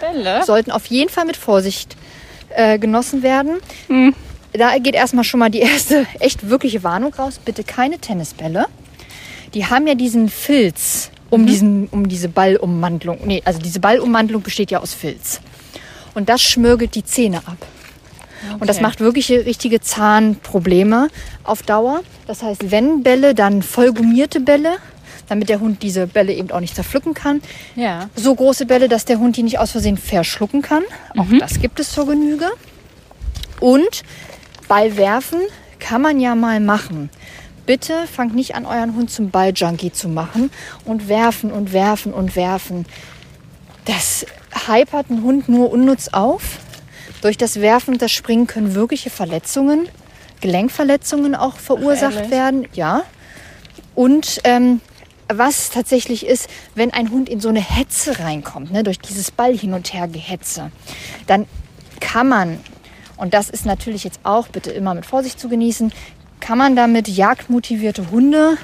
Bälle? 0.00 0.44
sollten 0.44 0.70
auf 0.70 0.86
jeden 0.86 1.10
Fall 1.10 1.24
mit 1.24 1.36
Vorsicht 1.36 1.96
äh, 2.50 2.78
genossen 2.78 3.22
werden. 3.22 3.58
Hm. 3.88 4.14
Da 4.52 4.78
geht 4.78 4.94
erstmal 4.94 5.24
schon 5.24 5.40
mal 5.40 5.50
die 5.50 5.60
erste 5.60 6.06
echt 6.18 6.48
wirkliche 6.48 6.82
Warnung 6.82 7.14
raus. 7.14 7.40
Bitte 7.44 7.62
keine 7.64 7.98
Tennisbälle. 7.98 8.66
Die 9.54 9.66
haben 9.66 9.86
ja 9.86 9.94
diesen 9.94 10.28
Filz 10.28 11.10
Mhm. 11.30 11.34
um, 11.40 11.46
diesen, 11.46 11.86
um 11.88 12.08
diese 12.08 12.28
Ballummantelung. 12.28 13.18
Nee, 13.24 13.42
also 13.44 13.60
diese 13.60 13.80
Ballummantelung 13.80 14.42
besteht 14.42 14.70
ja 14.70 14.80
aus 14.80 14.94
Filz. 14.94 15.40
Und 16.14 16.28
das 16.28 16.42
schmirgelt 16.42 16.94
die 16.94 17.04
Zähne 17.04 17.38
ab. 17.38 17.56
Und 18.58 18.68
das 18.68 18.80
macht 18.80 19.00
wirkliche 19.00 19.44
richtige 19.46 19.80
Zahnprobleme 19.80 21.08
auf 21.44 21.62
Dauer. 21.62 22.00
Das 22.26 22.42
heißt, 22.42 22.70
wenn 22.70 23.02
Bälle, 23.02 23.34
dann 23.34 23.62
voll 23.62 23.92
gummierte 23.92 24.40
Bälle, 24.40 24.76
damit 25.28 25.48
der 25.48 25.60
Hund 25.60 25.82
diese 25.82 26.06
Bälle 26.06 26.32
eben 26.32 26.50
auch 26.50 26.60
nicht 26.60 26.74
zerpflücken 26.74 27.14
kann 27.14 27.40
Ja. 27.76 28.08
so 28.16 28.34
große 28.34 28.66
Bälle, 28.66 28.88
dass 28.88 29.04
der 29.04 29.18
Hund 29.18 29.36
die 29.36 29.42
nicht 29.42 29.58
aus 29.58 29.70
Versehen 29.72 29.96
verschlucken 29.96 30.62
kann. 30.62 30.82
Auch 31.16 31.26
das 31.38 31.60
gibt 31.60 31.78
es 31.80 31.92
zur 31.92 32.06
Genüge. 32.06 32.50
Und 33.60 34.02
Ball 34.68 34.96
werfen 34.96 35.40
kann 35.78 36.02
man 36.02 36.18
ja 36.20 36.34
mal 36.34 36.60
machen. 36.60 37.10
Bitte 37.66 38.06
fangt 38.12 38.34
nicht 38.34 38.54
an, 38.56 38.66
euren 38.66 38.96
Hund 38.96 39.10
zum 39.10 39.30
Balljunkie 39.30 39.92
zu 39.92 40.08
machen 40.08 40.50
und 40.84 41.08
werfen 41.08 41.52
und 41.52 41.72
werfen 41.72 42.12
und 42.12 42.34
werfen. 42.34 42.86
Das 43.84 44.26
hypert 44.66 45.10
einen 45.10 45.22
Hund 45.22 45.48
nur 45.48 45.70
unnütz 45.70 46.08
auf. 46.08 46.58
Durch 47.20 47.36
das 47.36 47.60
Werfen 47.60 47.94
und 47.94 48.02
das 48.02 48.12
Springen 48.12 48.46
können 48.46 48.74
wirkliche 48.74 49.10
Verletzungen, 49.10 49.88
Gelenkverletzungen 50.40 51.34
auch 51.34 51.56
verursacht 51.56 52.14
ehrlich? 52.16 52.30
werden. 52.30 52.68
Ja. 52.72 53.02
Und 53.94 54.40
ähm, 54.44 54.80
was 55.28 55.70
tatsächlich 55.70 56.26
ist, 56.26 56.48
wenn 56.74 56.92
ein 56.92 57.10
Hund 57.10 57.28
in 57.28 57.40
so 57.40 57.48
eine 57.48 57.60
Hetze 57.60 58.18
reinkommt, 58.18 58.72
ne, 58.72 58.82
durch 58.82 58.98
dieses 58.98 59.30
Ball 59.30 59.56
hin 59.56 59.74
und 59.74 59.92
her 59.92 60.08
Gehetze, 60.08 60.72
dann 61.26 61.46
kann 62.00 62.28
man, 62.28 62.60
und 63.16 63.34
das 63.34 63.50
ist 63.50 63.66
natürlich 63.66 64.04
jetzt 64.04 64.20
auch 64.22 64.48
bitte 64.48 64.70
immer 64.70 64.94
mit 64.94 65.06
Vorsicht 65.06 65.38
zu 65.38 65.48
genießen, 65.48 65.92
kann 66.40 66.58
man 66.58 66.74
damit 66.74 67.06
jagdmotivierte 67.06 68.10
Hunde 68.10 68.56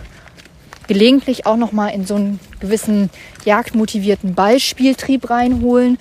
gelegentlich 0.88 1.46
auch 1.46 1.56
noch 1.56 1.72
mal 1.72 1.88
in 1.88 2.06
so 2.06 2.14
einen 2.14 2.40
gewissen 2.60 3.10
jagdmotivierten 3.44 4.34
Ballspieltrieb 4.34 5.28
reinholen, 5.28 5.98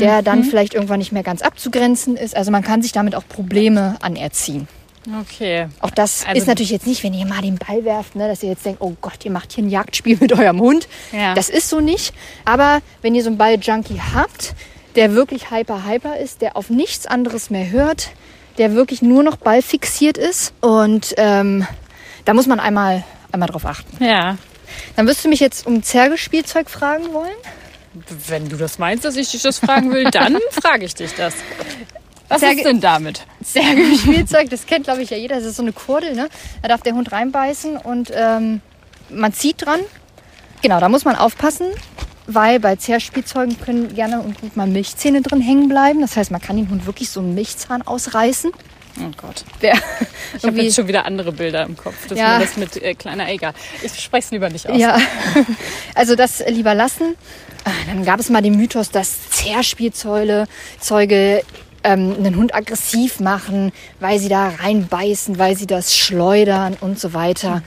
der 0.00 0.22
dann 0.22 0.44
vielleicht 0.44 0.74
irgendwann 0.74 0.98
nicht 0.98 1.12
mehr 1.12 1.22
ganz 1.22 1.42
abzugrenzen 1.42 2.16
ist. 2.16 2.36
Also 2.36 2.50
man 2.50 2.62
kann 2.62 2.82
sich 2.82 2.92
damit 2.92 3.14
auch 3.14 3.26
Probleme 3.28 3.96
anerziehen. 4.00 4.66
Okay. 5.22 5.66
Auch 5.80 5.90
das 5.90 6.24
Also- 6.26 6.38
ist 6.40 6.46
natürlich 6.46 6.70
jetzt 6.70 6.86
nicht, 6.86 7.02
wenn 7.02 7.14
ihr 7.14 7.24
mal 7.26 7.40
den 7.40 7.56
Ball 7.56 7.84
werft, 7.84 8.16
ne, 8.16 8.28
dass 8.28 8.42
ihr 8.42 8.50
jetzt 8.50 8.64
denkt, 8.66 8.80
oh 8.82 8.94
Gott, 9.00 9.24
ihr 9.24 9.30
macht 9.30 9.52
hier 9.52 9.64
ein 9.64 9.70
Jagdspiel 9.70 10.18
mit 10.20 10.32
eurem 10.32 10.60
Hund. 10.60 10.88
Ja. 11.12 11.34
Das 11.34 11.48
ist 11.48 11.68
so 11.70 11.80
nicht. 11.80 12.12
Aber 12.44 12.80
wenn 13.02 13.14
ihr 13.14 13.22
so 13.22 13.28
einen 13.28 13.38
Ball-Junkie 13.38 14.00
habt, 14.14 14.54
der 14.96 15.14
wirklich 15.14 15.50
hyper, 15.50 15.86
hyper 15.86 16.18
ist, 16.18 16.42
der 16.42 16.56
auf 16.56 16.68
nichts 16.68 17.06
anderes 17.06 17.48
mehr 17.48 17.70
hört, 17.70 18.10
der 18.58 18.74
wirklich 18.74 19.00
nur 19.00 19.22
noch 19.22 19.36
Ball 19.36 19.62
fixiert 19.62 20.18
ist 20.18 20.52
und 20.60 21.14
ähm, 21.16 21.66
da 22.26 22.34
muss 22.34 22.46
man 22.46 22.60
einmal, 22.60 23.04
einmal 23.32 23.48
drauf 23.48 23.64
achten. 23.64 24.04
Ja. 24.04 24.36
Dann 24.96 25.06
wirst 25.06 25.24
du 25.24 25.28
mich 25.28 25.40
jetzt 25.40 25.66
um 25.66 25.82
Zergespielzeug 25.82 26.68
fragen 26.68 27.12
wollen? 27.14 27.32
Wenn 28.28 28.48
du 28.48 28.56
das 28.56 28.78
meinst, 28.78 29.04
dass 29.04 29.16
ich 29.16 29.30
dich 29.30 29.42
das 29.42 29.58
fragen 29.58 29.92
will, 29.92 30.04
dann 30.04 30.38
frage 30.50 30.84
ich 30.84 30.94
dich 30.94 31.12
das. 31.14 31.34
Was 32.28 32.40
Sehr 32.40 32.52
ist 32.52 32.64
denn 32.64 32.80
damit? 32.80 33.26
Zergespielzeug, 33.42 34.48
das 34.50 34.66
kennt 34.66 34.84
glaube 34.84 35.02
ich 35.02 35.10
ja 35.10 35.16
jeder. 35.16 35.36
Das 35.36 35.44
ist 35.44 35.56
so 35.56 35.62
eine 35.62 35.72
Kurdel, 35.72 36.14
ne? 36.14 36.28
Da 36.62 36.68
darf 36.68 36.82
der 36.82 36.94
Hund 36.94 37.10
reinbeißen 37.10 37.76
und 37.76 38.12
ähm, 38.14 38.60
man 39.10 39.32
zieht 39.32 39.66
dran. 39.66 39.80
Genau, 40.62 40.78
da 40.78 40.88
muss 40.88 41.04
man 41.04 41.16
aufpassen, 41.16 41.66
weil 42.26 42.60
bei 42.60 42.76
Zerspielzeugen 42.76 43.58
können 43.60 43.94
gerne 43.94 44.20
und 44.20 44.40
gut 44.40 44.56
mal 44.56 44.66
Milchzähne 44.68 45.22
drin 45.22 45.40
hängen 45.40 45.68
bleiben. 45.68 46.00
Das 46.02 46.16
heißt, 46.16 46.30
man 46.30 46.40
kann 46.40 46.56
den 46.56 46.70
Hund 46.70 46.86
wirklich 46.86 47.10
so 47.10 47.18
einen 47.20 47.34
Milchzahn 47.34 47.82
ausreißen. 47.82 48.52
Oh 49.00 49.10
Gott. 49.16 49.44
Der 49.62 49.74
Ich 50.36 50.44
habe 50.44 50.60
jetzt 50.62 50.76
schon 50.76 50.86
wieder 50.86 51.06
andere 51.06 51.32
Bilder 51.32 51.64
im 51.64 51.76
Kopf. 51.76 51.94
Das 52.08 52.18
Ja. 52.18 52.38
das 52.38 52.56
mit 52.56 52.76
äh, 52.82 52.94
kleiner 52.94 53.28
Eger. 53.28 53.54
Ich 53.82 53.98
spreche 54.00 54.26
es 54.26 54.30
lieber 54.30 54.48
nicht 54.50 54.68
aus. 54.68 54.78
Ja, 54.78 54.98
also 55.94 56.14
das 56.14 56.44
lieber 56.46 56.74
lassen. 56.74 57.16
Ah, 57.64 57.70
Dann 57.86 58.04
gab 58.04 58.20
es 58.20 58.30
mal 58.30 58.42
den 58.42 58.56
Mythos, 58.56 58.90
dass 58.90 59.30
Zerspielzeuge 59.30 60.46
Zeuge, 60.80 61.42
ähm, 61.84 62.14
einen 62.18 62.36
Hund 62.36 62.54
aggressiv 62.54 63.20
machen, 63.20 63.72
weil 64.00 64.18
sie 64.18 64.28
da 64.28 64.48
reinbeißen, 64.48 65.38
weil 65.38 65.56
sie 65.56 65.66
das 65.66 65.96
schleudern 65.96 66.76
und 66.80 66.98
so 66.98 67.12
weiter. 67.14 67.62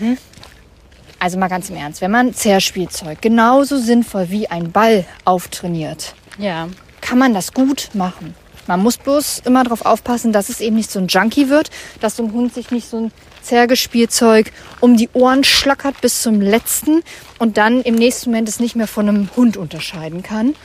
Also 1.19 1.37
mal 1.39 1.47
ganz 1.47 1.69
im 1.69 1.77
Ernst, 1.77 2.01
wenn 2.01 2.11
man 2.11 2.33
Zerspielzeug 2.33 3.21
genauso 3.21 3.77
sinnvoll 3.77 4.29
wie 4.29 4.47
ein 4.49 4.71
Ball 4.71 5.05
auftrainiert, 5.25 6.15
Ja. 6.37 6.67
kann 7.01 7.17
man 7.17 7.33
das 7.33 7.53
gut 7.53 7.89
machen. 7.93 8.35
Man 8.67 8.81
muss 8.81 8.97
bloß 8.97 9.41
immer 9.45 9.63
darauf 9.63 9.85
aufpassen, 9.85 10.31
dass 10.31 10.49
es 10.49 10.61
eben 10.61 10.75
nicht 10.75 10.91
so 10.91 10.99
ein 10.99 11.07
Junkie 11.07 11.49
wird, 11.49 11.69
dass 11.99 12.15
so 12.15 12.23
ein 12.23 12.31
Hund 12.33 12.53
sich 12.53 12.71
nicht 12.71 12.89
so 12.89 12.97
ein 12.97 13.11
Zergespielzeug 13.41 14.51
um 14.79 14.95
die 14.95 15.09
Ohren 15.13 15.43
schlackert 15.43 15.99
bis 16.01 16.21
zum 16.21 16.39
letzten 16.41 17.03
und 17.39 17.57
dann 17.57 17.81
im 17.81 17.95
nächsten 17.95 18.31
Moment 18.31 18.47
es 18.47 18.59
nicht 18.59 18.75
mehr 18.75 18.87
von 18.87 19.09
einem 19.09 19.29
Hund 19.35 19.57
unterscheiden 19.57 20.23
kann. 20.23 20.55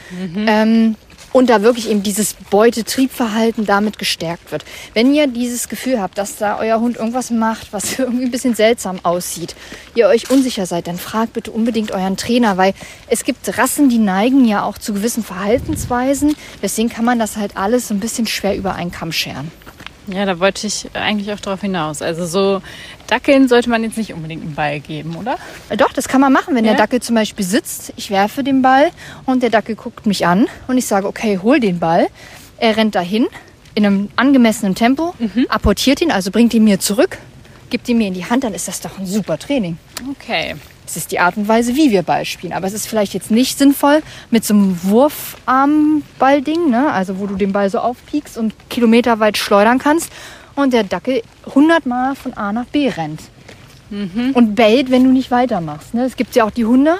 Ähm, 0.49 0.95
und 1.33 1.51
da 1.51 1.63
wirklich 1.63 1.91
eben 1.91 2.03
dieses 2.03 2.35
Beutetriebverhalten 2.35 3.67
damit 3.67 3.99
gestärkt 3.99 4.53
wird. 4.53 4.65
Wenn 4.95 5.15
ihr 5.15 5.27
dieses 5.27 5.69
Gefühl 5.69 6.01
habt, 6.01 6.19
dass 6.19 6.37
da 6.37 6.59
euer 6.59 6.81
Hund 6.81 6.97
irgendwas 6.97 7.31
macht, 7.31 7.73
was 7.73 7.99
irgendwie 7.99 8.25
ein 8.25 8.31
bisschen 8.31 8.55
seltsam 8.55 9.01
aussieht, 9.03 9.55
ihr 9.95 10.09
euch 10.09 10.31
unsicher 10.31 10.67
seid, 10.67 10.87
dann 10.87 10.99
fragt 10.99 11.35
bitte 11.35 11.51
unbedingt 11.51 11.93
euren 11.93 12.17
Trainer, 12.17 12.57
weil 12.57 12.75
es 13.09 13.25
gibt 13.25 13.59
Rassen, 13.59 13.89
die 13.89 13.99
neigen 13.99 14.45
ja 14.45 14.65
auch 14.65 14.79
zu 14.79 14.95
gewissen 14.95 15.23
Verhaltensweisen. 15.23 16.37
Deswegen 16.63 16.89
kann 16.89 17.05
man 17.05 17.19
das 17.19 17.37
halt 17.37 17.57
alles 17.57 17.89
so 17.89 17.95
ein 17.95 18.01
bisschen 18.01 18.27
schwer 18.27 18.57
über 18.57 18.75
einen 18.75 18.91
Kamm 18.91 19.13
scheren. 19.13 19.51
Ja, 20.11 20.25
da 20.25 20.41
wollte 20.41 20.67
ich 20.67 20.89
eigentlich 20.95 21.33
auch 21.33 21.41
darauf 21.41 21.61
hinaus. 21.61 22.01
Also 22.01 22.25
so 22.25 22.63
Dackeln 23.09 23.49
sollte 23.49 23.69
man 23.71 23.83
jetzt 23.83 23.97
nicht 23.99 24.13
unbedingt 24.13 24.43
einen 24.43 24.55
Ball 24.55 24.79
geben, 24.81 25.17
oder? 25.17 25.37
Äh, 25.71 25.77
Doch, 25.77 25.93
das 25.93 26.07
kann 26.09 26.21
man 26.21 26.33
machen, 26.33 26.55
wenn 26.55 26.65
Ja? 26.65 26.73
der 26.73 26.79
Dackel 26.79 27.01
zum 27.01 27.15
Beispiel 27.17 27.45
sitzt. 27.45 27.93
Ich 27.97 28.11
werfe 28.11 28.45
den 28.45 28.63
Ball 28.63 28.91
und 29.27 29.43
der 29.43 29.51
Dackel 29.51 29.75
guckt 29.75 30.07
mich 30.07 30.27
an 30.27 30.47
und 30.69 30.79
ich 30.79 30.87
sage, 30.87 31.07
okay, 31.09 31.41
hol 31.43 31.59
den 31.59 31.79
Ball. 31.81 32.07
Er 32.59 32.77
rennt 32.77 32.95
dahin 32.95 33.27
in 33.75 33.87
einem 33.87 34.09
angemessenen 34.17 34.75
Tempo, 34.75 35.15
apportiert 35.49 36.01
ihn, 36.01 36.11
also 36.11 36.31
bringt 36.31 36.53
ihn 36.55 36.65
mir 36.65 36.81
zurück, 36.81 37.19
gibt 37.71 37.89
ihn 37.89 37.99
mir 37.99 38.09
in 38.09 38.15
die 38.15 38.25
Hand, 38.25 38.43
dann 38.45 38.53
ist 38.55 38.67
das 38.69 38.81
doch 38.81 38.99
ein 38.99 39.07
super 39.07 39.39
Training. 39.39 39.79
Okay. 40.11 40.57
Es 40.85 40.97
ist 40.97 41.13
die 41.13 41.21
Art 41.21 41.37
und 41.37 41.47
Weise, 41.49 41.77
wie 41.77 41.91
wir 41.91 42.03
Ball 42.03 42.25
spielen. 42.25 42.53
Aber 42.55 42.67
es 42.67 42.73
ist 42.73 42.87
vielleicht 42.89 43.13
jetzt 43.15 43.31
nicht 43.31 43.59
sinnvoll 43.59 44.03
mit 44.31 44.45
so 44.45 44.55
einem 44.55 44.79
Wurfarmball-Ding, 44.85 46.71
ne? 46.71 46.91
also 46.93 47.19
wo 47.19 47.27
du 47.27 47.37
den 47.37 47.53
Ball 47.53 47.71
so 47.71 47.79
aufpiekst 47.79 48.39
und 48.39 48.55
kilometerweit 48.71 49.37
schleudern 49.37 49.79
kannst 49.79 50.11
und 50.59 50.73
der 50.73 50.83
Dackel 50.85 51.23
100 51.47 51.87
Mal 51.87 52.15
von 52.17 52.35
A 52.35 52.53
nach 52.53 52.67
B 52.67 52.89
rennt. 52.89 53.21
Und 53.91 54.55
bellt, 54.55 54.91
wenn 54.91 55.05
du 55.05 55.11
nicht 55.11 55.31
weitermachst. 55.31 55.95
Ne? 55.95 56.05
Es 56.05 56.15
gibt 56.17 56.35
ja 56.37 56.45
auch 56.45 56.51
die 56.51 56.67
Hunde, 56.67 56.99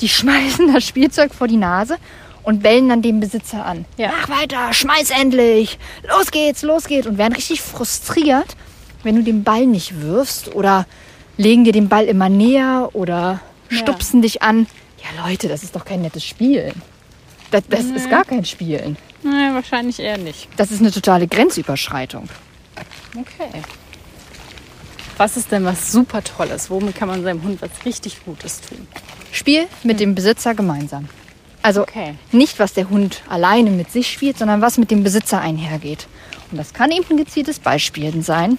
die 0.00 0.08
schmeißen 0.18 0.72
das 0.72 0.84
Spielzeug 0.84 1.32
vor 1.32 1.46
die 1.46 1.56
Nase 1.56 1.96
und 2.42 2.60
bellen 2.62 2.88
dann 2.88 3.02
den 3.02 3.20
Besitzer 3.20 3.64
an. 3.64 3.84
Ja. 3.98 4.10
Mach 4.20 4.28
weiter, 4.40 4.72
schmeiß 4.72 5.10
endlich, 5.10 5.78
los 6.08 6.30
geht's, 6.32 6.62
los 6.62 6.86
geht's. 6.86 7.06
Und 7.06 7.18
werden 7.18 7.34
richtig 7.34 7.60
frustriert, 7.60 8.56
wenn 9.04 9.14
du 9.14 9.22
den 9.22 9.44
Ball 9.44 9.66
nicht 9.66 10.00
wirfst 10.00 10.54
oder 10.56 10.86
legen 11.36 11.62
dir 11.62 11.72
den 11.72 11.88
Ball 11.88 12.06
immer 12.06 12.28
näher 12.28 12.88
oder 12.94 13.40
Ja. 13.70 13.76
stupsen 13.78 14.20
dich 14.22 14.42
an. 14.42 14.66
Ja, 14.98 15.28
Leute, 15.28 15.46
das 15.46 15.62
ist 15.62 15.76
doch 15.76 15.84
kein 15.84 16.02
nettes 16.02 16.24
Spielen. 16.24 16.82
Das, 17.52 17.62
das 17.68 17.84
ist 17.84 18.10
gar 18.10 18.24
kein 18.24 18.44
Spielen. 18.44 18.96
Nein, 19.22 19.54
wahrscheinlich 19.54 20.00
eher 20.00 20.18
nicht. 20.18 20.48
Das 20.56 20.72
ist 20.72 20.80
eine 20.80 20.90
totale 20.90 21.28
Grenzüberschreitung. 21.28 22.28
Okay. 23.16 23.62
Was 25.16 25.36
ist 25.36 25.50
denn 25.50 25.64
was 25.64 25.90
super 25.90 26.22
Tolles? 26.22 26.70
Womit 26.70 26.94
kann 26.94 27.08
man 27.08 27.22
seinem 27.22 27.42
Hund 27.42 27.60
was 27.60 27.70
richtig 27.84 28.24
Gutes 28.24 28.60
tun? 28.60 28.86
Spiel 29.32 29.66
mit 29.82 30.00
dem 30.00 30.14
Besitzer 30.14 30.54
gemeinsam. 30.54 31.08
Also 31.62 31.82
Okay. 31.82 32.14
nicht, 32.30 32.58
was 32.60 32.72
der 32.72 32.88
Hund 32.88 33.22
alleine 33.28 33.70
mit 33.70 33.90
sich 33.90 34.10
spielt, 34.10 34.38
sondern 34.38 34.60
was 34.60 34.78
mit 34.78 34.90
dem 34.90 35.02
Besitzer 35.02 35.40
einhergeht. 35.40 36.06
Und 36.50 36.58
das 36.58 36.72
kann 36.72 36.90
eben 36.92 37.04
ein 37.10 37.16
gezieltes 37.16 37.58
Beispielen 37.58 38.22
sein. 38.22 38.58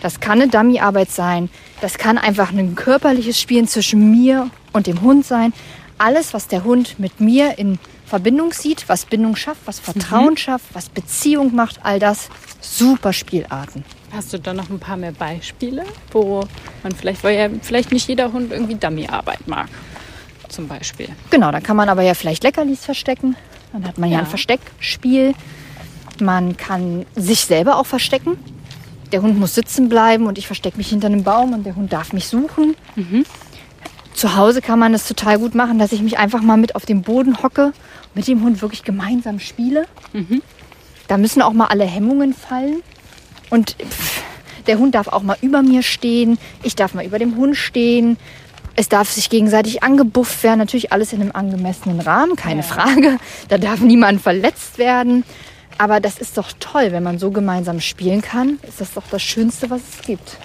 Das 0.00 0.20
kann 0.20 0.40
eine 0.40 0.50
Dummyarbeit 0.50 1.10
sein. 1.10 1.50
Das 1.82 1.98
kann 1.98 2.16
einfach 2.16 2.50
ein 2.50 2.74
körperliches 2.74 3.38
Spielen 3.38 3.68
zwischen 3.68 4.10
mir 4.10 4.50
und 4.72 4.86
dem 4.86 5.02
Hund 5.02 5.26
sein. 5.26 5.52
Alles, 5.98 6.32
was 6.32 6.48
der 6.48 6.64
Hund 6.64 6.98
mit 6.98 7.20
mir 7.20 7.58
in 7.58 7.78
Verbindung 8.06 8.52
sieht, 8.52 8.88
was 8.88 9.04
Bindung 9.04 9.36
schafft, 9.36 9.60
was 9.66 9.78
Vertrauen 9.78 10.36
schafft, 10.38 10.64
was 10.72 10.88
Beziehung 10.88 11.54
macht, 11.54 11.80
all 11.84 11.98
das 11.98 12.30
super 12.60 13.12
Spielarten. 13.12 13.84
Hast 14.12 14.32
du 14.32 14.38
da 14.38 14.52
noch 14.52 14.68
ein 14.70 14.78
paar 14.78 14.96
mehr 14.96 15.12
Beispiele, 15.12 15.84
wo 16.12 16.44
man 16.82 16.92
vielleicht, 16.94 17.22
weil 17.24 17.36
ja 17.38 17.48
vielleicht 17.62 17.92
nicht 17.92 18.08
jeder 18.08 18.32
Hund 18.32 18.52
irgendwie 18.52 18.74
Dummyarbeit 18.74 19.46
mag, 19.46 19.68
zum 20.48 20.66
Beispiel. 20.68 21.08
Genau, 21.30 21.50
dann 21.52 21.62
kann 21.62 21.76
man 21.76 21.88
aber 21.88 22.02
ja 22.02 22.14
vielleicht 22.14 22.42
Leckerlis 22.42 22.84
verstecken. 22.84 23.36
Dann 23.72 23.86
hat 23.86 23.98
man 23.98 24.10
ja, 24.10 24.16
Ja. 24.16 24.24
ein 24.24 24.26
Versteckspiel. 24.28 25.34
Man 26.20 26.56
kann 26.56 27.06
sich 27.14 27.40
selber 27.40 27.76
auch 27.76 27.86
verstecken. 27.86 28.36
Der 29.12 29.22
Hund 29.22 29.38
muss 29.38 29.54
sitzen 29.54 29.88
bleiben 29.88 30.26
und 30.26 30.38
ich 30.38 30.46
verstecke 30.46 30.76
mich 30.76 30.88
hinter 30.88 31.06
einem 31.06 31.24
Baum 31.24 31.52
und 31.52 31.64
der 31.64 31.76
Hund 31.76 31.92
darf 31.92 32.12
mich 32.12 32.26
suchen. 32.28 32.76
Zu 34.14 34.36
Hause 34.36 34.60
kann 34.60 34.78
man 34.78 34.92
das 34.92 35.06
total 35.08 35.38
gut 35.38 35.54
machen, 35.54 35.78
dass 35.78 35.92
ich 35.92 36.02
mich 36.02 36.18
einfach 36.18 36.42
mal 36.42 36.56
mit 36.56 36.74
auf 36.76 36.84
den 36.84 37.02
Boden 37.02 37.42
hocke, 37.42 37.72
mit 38.14 38.26
dem 38.28 38.42
Hund 38.42 38.60
wirklich 38.60 38.82
gemeinsam 38.84 39.38
spiele. 39.40 39.86
Da 41.10 41.16
müssen 41.16 41.42
auch 41.42 41.52
mal 41.52 41.66
alle 41.66 41.84
Hemmungen 41.86 42.32
fallen. 42.32 42.84
Und 43.50 43.70
pff, 43.72 44.22
der 44.68 44.78
Hund 44.78 44.94
darf 44.94 45.08
auch 45.08 45.22
mal 45.22 45.36
über 45.42 45.60
mir 45.60 45.82
stehen. 45.82 46.38
Ich 46.62 46.76
darf 46.76 46.94
mal 46.94 47.04
über 47.04 47.18
dem 47.18 47.34
Hund 47.34 47.56
stehen. 47.56 48.16
Es 48.76 48.88
darf 48.88 49.10
sich 49.10 49.28
gegenseitig 49.28 49.82
angebufft 49.82 50.44
werden. 50.44 50.60
Natürlich 50.60 50.92
alles 50.92 51.12
in 51.12 51.20
einem 51.20 51.32
angemessenen 51.32 51.98
Rahmen, 51.98 52.36
keine 52.36 52.60
Ja. 52.60 52.66
Frage. 52.68 53.18
Da 53.48 53.58
darf 53.58 53.80
niemand 53.80 54.22
verletzt 54.22 54.78
werden. 54.78 55.24
Aber 55.78 55.98
das 55.98 56.16
ist 56.20 56.38
doch 56.38 56.52
toll, 56.60 56.92
wenn 56.92 57.02
man 57.02 57.18
so 57.18 57.32
gemeinsam 57.32 57.80
spielen 57.80 58.22
kann. 58.22 58.60
Ist 58.62 58.80
das 58.80 58.94
doch 58.94 59.02
das 59.10 59.20
Schönste, 59.20 59.68
was 59.68 59.80
es 59.92 60.06
gibt. 60.06 60.36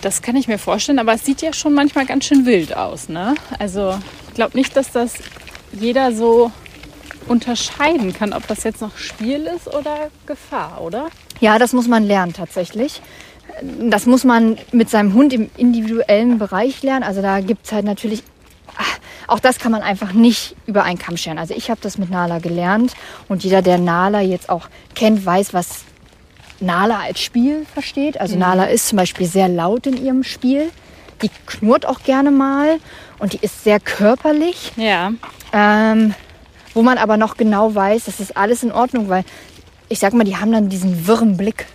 Das 0.00 0.22
kann 0.22 0.34
ich 0.34 0.48
mir 0.48 0.56
vorstellen, 0.56 0.98
aber 0.98 1.12
es 1.12 1.26
sieht 1.26 1.42
ja 1.42 1.52
schon 1.52 1.74
manchmal 1.74 2.06
ganz 2.06 2.24
schön 2.24 2.46
wild 2.46 2.74
aus. 2.74 3.10
Ne? 3.10 3.34
Also 3.58 3.98
ich 4.28 4.34
glaube 4.34 4.56
nicht, 4.56 4.74
dass 4.78 4.92
das 4.92 5.12
jeder 5.72 6.14
so 6.14 6.52
unterscheiden 7.30 8.12
kann, 8.12 8.32
ob 8.32 8.46
das 8.48 8.64
jetzt 8.64 8.80
noch 8.80 8.98
Spiel 8.98 9.46
ist 9.46 9.72
oder 9.72 10.10
Gefahr, 10.26 10.80
oder? 10.82 11.06
Ja, 11.38 11.58
das 11.58 11.72
muss 11.72 11.86
man 11.86 12.04
lernen 12.04 12.32
tatsächlich. 12.32 13.00
Das 13.80 14.06
muss 14.06 14.24
man 14.24 14.58
mit 14.72 14.90
seinem 14.90 15.14
Hund 15.14 15.32
im 15.32 15.48
individuellen 15.56 16.38
Bereich 16.38 16.82
lernen. 16.82 17.04
Also 17.04 17.22
da 17.22 17.40
gibt 17.40 17.66
es 17.66 17.72
halt 17.72 17.84
natürlich, 17.84 18.24
ach, 18.76 18.98
auch 19.28 19.38
das 19.38 19.60
kann 19.60 19.70
man 19.70 19.82
einfach 19.82 20.12
nicht 20.12 20.56
über 20.66 20.82
einen 20.82 20.98
Kamm 20.98 21.16
scheren. 21.16 21.38
Also 21.38 21.54
ich 21.54 21.70
habe 21.70 21.80
das 21.80 21.98
mit 21.98 22.10
Nala 22.10 22.40
gelernt 22.40 22.94
und 23.28 23.44
jeder, 23.44 23.62
der 23.62 23.78
Nala 23.78 24.20
jetzt 24.20 24.50
auch 24.50 24.68
kennt, 24.96 25.24
weiß, 25.24 25.54
was 25.54 25.84
Nala 26.58 26.98
als 26.98 27.20
Spiel 27.20 27.64
versteht. 27.72 28.20
Also 28.20 28.36
Nala 28.36 28.64
ist 28.64 28.88
zum 28.88 28.96
Beispiel 28.96 29.26
sehr 29.26 29.48
laut 29.48 29.86
in 29.86 30.04
ihrem 30.04 30.24
Spiel. 30.24 30.70
Die 31.22 31.30
knurrt 31.46 31.86
auch 31.86 32.02
gerne 32.02 32.32
mal 32.32 32.80
und 33.20 33.34
die 33.34 33.38
ist 33.40 33.62
sehr 33.62 33.78
körperlich. 33.78 34.72
Ja. 34.76 35.12
Ähm, 35.52 36.14
wo 36.74 36.82
man 36.82 36.98
aber 36.98 37.16
noch 37.16 37.36
genau 37.36 37.74
weiß, 37.74 38.04
das 38.04 38.20
ist 38.20 38.36
alles 38.36 38.62
in 38.62 38.72
Ordnung, 38.72 39.08
weil 39.08 39.24
ich 39.88 39.98
sag 39.98 40.12
mal, 40.12 40.24
die 40.24 40.36
haben 40.36 40.52
dann 40.52 40.68
diesen 40.68 41.06
wirren 41.06 41.36
Blick. 41.36 41.66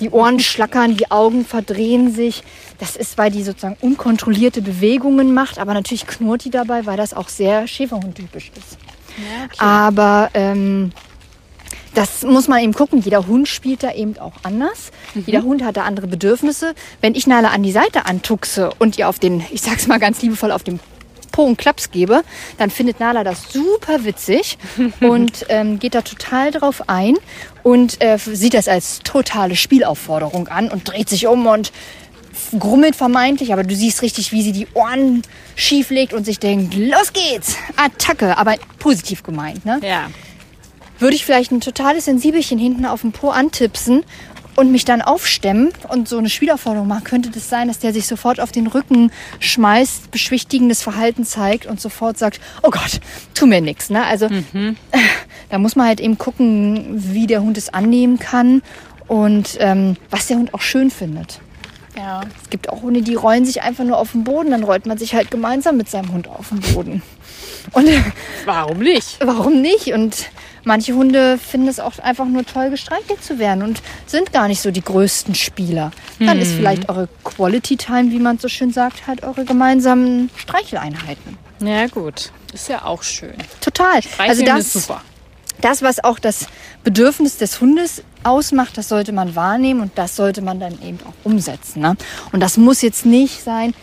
Die 0.00 0.10
Ohren 0.10 0.40
schlackern, 0.40 0.96
die 0.96 1.10
Augen 1.10 1.44
verdrehen 1.44 2.12
sich. 2.12 2.42
Das 2.78 2.96
ist, 2.96 3.16
weil 3.18 3.30
die 3.30 3.42
sozusagen 3.42 3.76
unkontrollierte 3.80 4.62
Bewegungen 4.62 5.32
macht, 5.32 5.58
aber 5.58 5.74
natürlich 5.74 6.06
knurrt 6.06 6.44
die 6.44 6.50
dabei, 6.50 6.86
weil 6.86 6.96
das 6.96 7.14
auch 7.14 7.28
sehr 7.28 7.66
Schäferhund-typisch 7.66 8.52
ist. 8.56 8.78
Aber 9.58 10.30
ähm, 10.34 10.92
das 11.94 12.22
muss 12.22 12.48
man 12.48 12.62
eben 12.62 12.74
gucken. 12.74 13.00
Jeder 13.00 13.26
Hund 13.26 13.48
spielt 13.48 13.82
da 13.82 13.92
eben 13.92 14.18
auch 14.18 14.34
anders. 14.42 14.92
Jeder 15.14 15.42
Hund 15.42 15.64
hat 15.64 15.78
da 15.78 15.84
andere 15.84 16.06
Bedürfnisse. 16.06 16.74
Wenn 17.00 17.14
ich 17.14 17.26
Nala 17.26 17.48
an 17.48 17.62
die 17.62 17.72
Seite 17.72 18.04
antuxe 18.04 18.70
und 18.78 18.98
ihr 18.98 19.08
auf 19.08 19.18
den, 19.18 19.42
ich 19.50 19.62
sag's 19.62 19.86
mal 19.86 19.98
ganz 19.98 20.20
liebevoll, 20.20 20.52
auf 20.52 20.62
dem 20.62 20.78
Po 21.36 21.44
einen 21.44 21.58
Klaps 21.58 21.90
gebe, 21.90 22.22
dann 22.56 22.70
findet 22.70 22.98
Nala 22.98 23.22
das 23.22 23.52
super 23.52 24.04
witzig 24.04 24.56
und 25.00 25.44
ähm, 25.50 25.78
geht 25.78 25.94
da 25.94 26.00
total 26.00 26.50
drauf 26.50 26.88
ein 26.88 27.14
und 27.62 28.02
äh, 28.02 28.16
sieht 28.16 28.54
das 28.54 28.68
als 28.68 29.00
totale 29.00 29.54
Spielaufforderung 29.54 30.48
an 30.48 30.70
und 30.70 30.88
dreht 30.88 31.10
sich 31.10 31.26
um 31.26 31.46
und 31.46 31.72
grummelt 32.58 32.96
vermeintlich, 32.96 33.52
aber 33.52 33.64
du 33.64 33.74
siehst 33.74 34.00
richtig, 34.00 34.32
wie 34.32 34.40
sie 34.40 34.52
die 34.52 34.66
Ohren 34.72 35.20
schief 35.56 35.90
legt 35.90 36.14
und 36.14 36.24
sich 36.24 36.38
denkt, 36.38 36.74
los 36.74 37.12
geht's, 37.12 37.56
Attacke, 37.76 38.38
aber 38.38 38.54
positiv 38.78 39.22
gemeint. 39.22 39.66
Ne? 39.66 39.80
Ja. 39.82 40.08
würde 40.98 41.16
ich 41.16 41.26
vielleicht 41.26 41.52
ein 41.52 41.60
totales 41.60 42.06
Sensibelchen 42.06 42.58
hinten 42.58 42.86
auf 42.86 43.02
dem 43.02 43.12
Po 43.12 43.28
antipsen 43.28 44.04
und 44.56 44.72
mich 44.72 44.84
dann 44.84 45.02
aufstemmen 45.02 45.70
und 45.88 46.08
so 46.08 46.18
eine 46.18 46.30
Spielaufforderung 46.30 46.88
machen, 46.88 47.04
könnte 47.04 47.30
das 47.30 47.48
sein, 47.48 47.68
dass 47.68 47.78
der 47.78 47.92
sich 47.92 48.06
sofort 48.06 48.40
auf 48.40 48.52
den 48.52 48.66
Rücken 48.66 49.12
schmeißt, 49.38 50.10
beschwichtigendes 50.10 50.82
Verhalten 50.82 51.24
zeigt 51.24 51.66
und 51.66 51.80
sofort 51.80 52.18
sagt, 52.18 52.40
oh 52.62 52.70
Gott, 52.70 53.00
tu 53.34 53.46
mir 53.46 53.60
nichts. 53.60 53.90
Ne? 53.90 54.04
Also 54.04 54.26
äh, 54.26 54.74
da 55.50 55.58
muss 55.58 55.76
man 55.76 55.86
halt 55.86 56.00
eben 56.00 56.18
gucken, 56.18 56.86
wie 56.96 57.26
der 57.26 57.42
Hund 57.42 57.58
es 57.58 57.68
annehmen 57.72 58.18
kann 58.18 58.62
und 59.08 59.56
ähm, 59.60 59.96
was 60.10 60.26
der 60.26 60.38
Hund 60.38 60.54
auch 60.54 60.62
schön 60.62 60.90
findet. 60.90 61.40
Ja. 61.96 62.22
Es 62.42 62.50
gibt 62.50 62.68
auch 62.68 62.82
Hunde, 62.82 63.02
die 63.02 63.14
rollen 63.14 63.44
sich 63.44 63.62
einfach 63.62 63.84
nur 63.84 63.98
auf 63.98 64.12
den 64.12 64.24
Boden, 64.24 64.50
dann 64.50 64.64
rollt 64.64 64.86
man 64.86 64.98
sich 64.98 65.14
halt 65.14 65.30
gemeinsam 65.30 65.76
mit 65.76 65.88
seinem 65.88 66.12
Hund 66.12 66.28
auf 66.28 66.48
den 66.50 66.60
Boden. 66.60 67.02
Und 67.72 67.88
Warum 68.44 68.78
nicht? 68.78 69.18
warum 69.20 69.60
nicht? 69.60 69.92
Und 69.92 70.26
manche 70.66 70.94
Hunde 70.94 71.38
finden 71.38 71.68
es 71.68 71.80
auch 71.80 71.98
einfach 72.00 72.26
nur 72.26 72.44
toll, 72.44 72.70
gestreichelt 72.70 73.22
zu 73.24 73.38
werden 73.38 73.62
und 73.62 73.80
sind 74.06 74.32
gar 74.32 74.48
nicht 74.48 74.60
so 74.60 74.70
die 74.70 74.82
größten 74.82 75.34
Spieler. 75.34 75.92
Dann 76.18 76.38
ist 76.38 76.52
vielleicht 76.52 76.88
eure 76.88 77.08
Quality 77.24 77.76
Time, 77.76 78.10
wie 78.10 78.18
man 78.18 78.38
so 78.38 78.48
schön 78.48 78.72
sagt, 78.72 79.06
halt 79.06 79.22
eure 79.22 79.44
gemeinsamen 79.44 80.28
Streicheleinheiten. 80.36 81.38
Ja, 81.60 81.86
gut. 81.86 82.32
Ist 82.52 82.68
ja 82.68 82.84
auch 82.84 83.02
schön. 83.02 83.34
Total. 83.60 83.94
Also 83.96 84.08
Streicheln 84.08 84.46
das, 84.46 84.74
ist 84.74 84.86
super. 84.86 85.02
das, 85.60 85.82
was 85.82 86.02
auch 86.04 86.18
das 86.18 86.46
Bedürfnis 86.84 87.38
des 87.38 87.60
Hundes 87.60 88.02
ausmacht, 88.24 88.76
das 88.76 88.88
sollte 88.88 89.12
man 89.12 89.36
wahrnehmen 89.36 89.80
und 89.80 89.92
das 89.96 90.16
sollte 90.16 90.42
man 90.42 90.58
dann 90.58 90.72
eben 90.82 90.98
auch 91.06 91.14
umsetzen. 91.24 91.80
Ne? 91.80 91.96
Und 92.32 92.40
das 92.40 92.56
muss 92.56 92.82
jetzt 92.82 93.06
nicht 93.06 93.42
sein, 93.42 93.74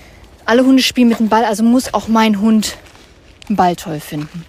alle 0.46 0.66
Hunde 0.66 0.84
spielen 0.84 1.08
mit 1.08 1.20
dem 1.20 1.30
Ball, 1.30 1.46
also 1.46 1.64
muss 1.64 1.94
auch 1.94 2.08
mein 2.08 2.42
Hund 2.42 2.78
einen 3.48 3.56
Ball 3.56 3.76
toll 3.76 4.00
finden. 4.00 4.46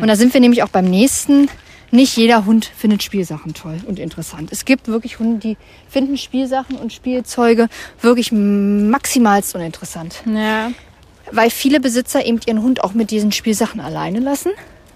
Und 0.00 0.08
da 0.08 0.16
sind 0.16 0.34
wir 0.34 0.40
nämlich 0.40 0.62
auch 0.62 0.68
beim 0.68 0.84
nächsten. 0.84 1.48
Nicht 1.90 2.16
jeder 2.16 2.44
Hund 2.44 2.66
findet 2.66 3.02
Spielsachen 3.02 3.54
toll 3.54 3.80
und 3.86 3.98
interessant. 3.98 4.52
Es 4.52 4.64
gibt 4.66 4.88
wirklich 4.88 5.18
Hunde, 5.18 5.38
die 5.38 5.56
finden 5.88 6.18
Spielsachen 6.18 6.76
und 6.76 6.92
Spielzeuge 6.92 7.68
wirklich 8.02 8.30
maximalst 8.30 9.54
uninteressant. 9.54 10.22
Ja. 10.26 10.70
Weil 11.32 11.50
viele 11.50 11.80
Besitzer 11.80 12.24
eben 12.26 12.40
ihren 12.46 12.62
Hund 12.62 12.84
auch 12.84 12.92
mit 12.94 13.10
diesen 13.10 13.32
Spielsachen 13.32 13.80
alleine 13.80 14.20
lassen. 14.20 14.50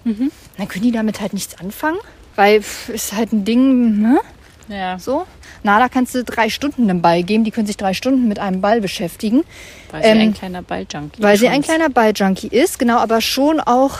Dann 0.05 0.67
können 0.67 0.83
die 0.83 0.91
damit 0.91 1.21
halt 1.21 1.33
nichts 1.33 1.57
anfangen. 1.59 1.97
Weil 2.35 2.61
pff, 2.61 2.89
ist 2.89 3.13
halt 3.13 3.31
ein 3.33 3.45
Ding, 3.45 4.01
ne? 4.01 4.19
Ja. 4.67 4.97
So. 4.99 5.25
Na, 5.63 5.79
da 5.79 5.87
kannst 5.89 6.13
du 6.15 6.23
drei 6.23 6.49
Stunden 6.49 6.89
einen 6.89 7.01
Ball 7.01 7.23
geben. 7.23 7.43
Die 7.43 7.51
können 7.51 7.67
sich 7.67 7.77
drei 7.77 7.93
Stunden 7.93 8.27
mit 8.27 8.37
einem 8.39 8.59
Ball 8.61 8.81
beschäftigen. 8.81 9.43
Weil 9.91 10.03
sie 10.03 10.09
Ähm, 10.09 10.19
ein 10.19 10.33
kleiner 10.33 10.61
Balljunkie 10.61 11.21
Weil 11.21 11.37
sie 11.37 11.47
ein 11.47 11.61
ist. 11.61 11.67
kleiner 11.67 11.89
Balljunkie 11.89 12.47
ist, 12.47 12.79
genau, 12.79 12.97
aber 12.97 13.21
schon 13.21 13.59
auch 13.59 13.99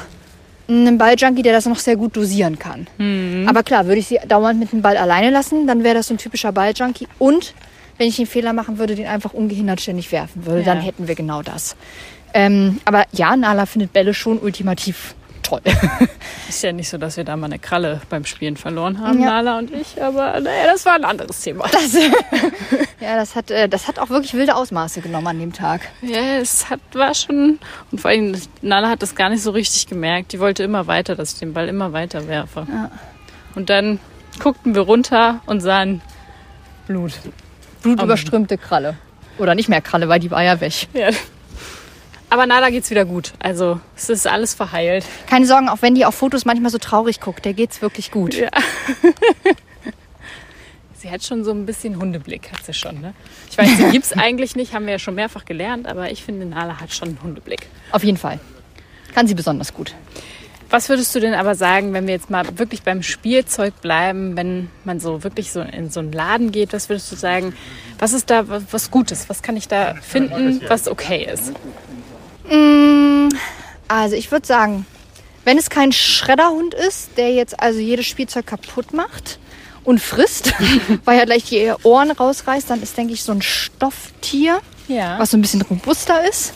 ein 0.70 0.98
Balljunkie, 0.98 1.42
der 1.44 1.54
das 1.54 1.66
noch 1.66 1.80
sehr 1.80 1.96
gut 1.96 2.16
dosieren 2.16 2.58
kann. 2.60 2.88
Aber 3.48 3.64
klar, 3.64 3.86
würde 3.86 4.00
ich 4.00 4.08
sie 4.08 4.20
dauernd 4.28 4.60
mit 4.60 4.72
dem 4.72 4.82
Ball 4.82 4.98
alleine 4.98 5.30
lassen, 5.30 5.68
dann 5.68 5.84
wäre 5.84 5.96
das 5.96 6.08
so 6.08 6.14
ein 6.14 6.18
typischer 6.18 6.52
Balljunkie. 6.52 7.08
Und 7.20 7.54
wenn 7.98 8.08
ich 8.08 8.16
den 8.16 8.26
Fehler 8.26 8.54
machen 8.54 8.78
würde, 8.80 8.96
den 8.96 9.06
einfach 9.08 9.34
ungehindert 9.34 9.82
ständig 9.82 10.12
werfen 10.12 10.46
würde, 10.46 10.60
Ja. 10.62 10.66
dann 10.74 10.82
hätten 10.82 11.08
wir 11.08 11.16
genau 11.16 11.42
das. 11.42 11.76
Ähm, 12.34 12.80
aber 12.86 13.04
ja, 13.12 13.36
Nala 13.36 13.66
findet 13.68 13.94
Bälle 13.94 14.14
schon 14.14 14.40
ultimativ 14.40 15.14
toll. 15.44 15.62
Ist 16.50 16.64
ja 16.64 16.72
nicht 16.72 16.90
so, 16.90 16.98
dass 16.98 17.18
wir 17.18 17.24
da 17.24 17.38
mal 17.38 17.46
eine 17.46 17.60
Kralle 17.60 18.02
beim 18.10 18.26
Spielen 18.26 18.58
verloren 18.58 19.00
haben, 19.00 19.20
Ja. 19.20 19.42
Nala 19.42 19.60
und 19.60 19.72
ich, 19.72 20.02
aber 20.02 20.40
naja, 20.40 20.66
das 20.66 20.86
war 20.86 20.96
ein 20.96 21.06
anderes 21.06 21.42
Thema. 21.42 21.66
ja, 23.00 23.16
das 23.16 23.36
hat, 23.36 23.52
äh, 23.52 23.70
das 23.70 23.88
hat 23.88 24.00
auch 24.00 24.10
wirklich 24.10 24.34
wilde 24.34 24.56
Ausmaße 24.56 25.02
genommen 25.02 25.28
an 25.28 25.40
dem 25.40 25.54
Tag. 25.54 25.82
Ja, 26.02 26.38
es 26.42 26.70
hat, 26.70 26.80
war 26.94 27.14
schon. 27.14 27.60
Und 27.92 28.02
vor 28.02 28.10
allem, 28.10 28.36
Nala 28.62 28.90
hat 28.90 29.02
das 29.02 29.16
gar 29.16 29.30
nicht 29.30 29.44
so 29.44 29.52
richtig 29.52 29.88
gemerkt. 29.88 30.34
Die 30.34 30.40
wollte 30.40 30.64
immer 30.64 30.88
weiter, 30.88 31.16
dass 31.16 31.34
ich 31.34 31.40
den 31.40 31.54
Ball 31.54 31.68
immer 31.68 31.94
weiter 31.94 32.28
werfe. 32.28 32.66
Und 33.56 33.70
dann 33.70 34.00
guckten 34.40 34.74
wir 34.76 34.82
runter 34.82 35.42
und 35.46 35.62
sahen 35.62 36.02
Blut. 36.88 37.14
Blutüberströmte 37.82 38.58
Kralle. 38.58 38.96
Oder 39.38 39.56
nicht 39.56 39.70
mehr 39.70 39.82
Kralle, 39.82 40.10
weil 40.10 40.20
die 40.20 40.32
war 40.32 40.44
ja 40.44 40.60
weg. 40.62 40.88
Ja. 40.94 41.10
Aber 42.34 42.48
Nala 42.48 42.72
geht's 42.72 42.90
wieder 42.90 43.06
gut. 43.06 43.34
Also 43.38 43.80
es 43.96 44.10
ist 44.10 44.26
alles 44.26 44.56
verheilt. 44.56 45.06
Keine 45.28 45.46
Sorgen, 45.46 45.70
auch 45.70 45.84
wenn 45.84 45.94
die 45.94 46.04
auf 46.04 46.16
Fotos 46.16 46.46
manchmal 46.46 46.72
so 46.72 46.80
traurig 46.80 47.20
guckt, 47.20 47.46
der 47.46 47.54
geht's 47.54 47.84
wirklich 47.84 48.10
gut. 48.10 48.34
Ja. 48.34 48.50
Sie 50.96 51.12
hat 51.12 51.24
schon 51.24 51.44
so 51.44 51.52
ein 51.52 51.68
bisschen 51.68 52.00
Hundeblick, 52.00 52.52
hat 52.52 52.66
sie 52.66 52.74
schon. 52.74 53.02
Ne? 53.02 53.14
Ich 53.52 53.58
weiß, 53.58 53.78
sie 53.78 53.84
gibt's 53.92 54.14
eigentlich 54.14 54.56
nicht, 54.56 54.74
haben 54.74 54.86
wir 54.86 54.94
ja 54.94 55.00
schon 55.00 55.14
mehrfach 55.14 55.46
gelernt, 55.46 55.86
aber 55.86 56.12
ich 56.12 56.24
finde, 56.24 56.46
Nala 56.46 56.80
hat 56.80 56.94
schon 56.94 57.10
einen 57.10 57.22
Hundeblick. 57.22 57.68
Auf 57.92 58.04
jeden 58.04 58.18
Fall. 58.18 58.40
Kann 59.14 59.28
sie 59.28 59.36
besonders 59.36 59.74
gut. 59.74 59.94
Was 60.72 60.90
würdest 60.90 61.14
du 61.14 61.20
denn 61.20 61.36
aber 61.36 61.54
sagen, 61.54 61.94
wenn 61.94 62.08
wir 62.08 62.16
jetzt 62.16 62.32
mal 62.32 62.58
wirklich 62.58 62.82
beim 62.82 63.04
Spielzeug 63.04 63.80
bleiben, 63.82 64.36
wenn 64.36 64.72
man 64.86 65.00
so 65.00 65.24
wirklich 65.24 65.52
so 65.52 65.62
in 65.62 65.92
so 65.92 66.00
einen 66.00 66.14
Laden 66.14 66.52
geht, 66.52 66.74
was 66.74 66.90
würdest 66.90 67.12
du 67.12 67.16
sagen, 67.16 67.54
was 68.00 68.14
ist 68.14 68.32
da 68.32 68.46
was 68.72 68.90
Gutes? 68.90 69.30
Was 69.30 69.44
kann 69.44 69.56
ich 69.56 69.68
da 69.68 69.94
finden, 69.96 70.62
was 70.68 70.88
okay 70.88 71.28
ist? 71.32 71.54
Also 73.88 74.16
ich 74.16 74.32
würde 74.32 74.46
sagen, 74.46 74.86
wenn 75.46 75.58
es 75.58 75.70
kein 75.70 75.92
Schredderhund 75.92 76.74
ist, 76.74 77.12
der 77.18 77.34
jetzt 77.34 77.60
also 77.60 77.80
jedes 77.80 78.06
Spielzeug 78.06 78.46
kaputt 78.48 78.94
macht 78.94 79.40
und 79.84 80.00
frisst, 80.02 80.54
weil 81.06 81.20
er 81.20 81.26
gleich 81.26 81.44
die 81.46 81.72
Ohren 81.84 82.12
rausreißt, 82.12 82.70
dann 82.70 82.82
ist, 82.82 82.98
denke 82.98 83.14
ich, 83.14 83.24
so 83.24 83.32
ein 83.32 83.42
Stofftier, 83.42 84.60
Ja. 84.88 85.20
was 85.20 85.32
so 85.32 85.38
ein 85.38 85.42
bisschen 85.42 85.62
robuster 85.62 86.28
ist, 86.28 86.54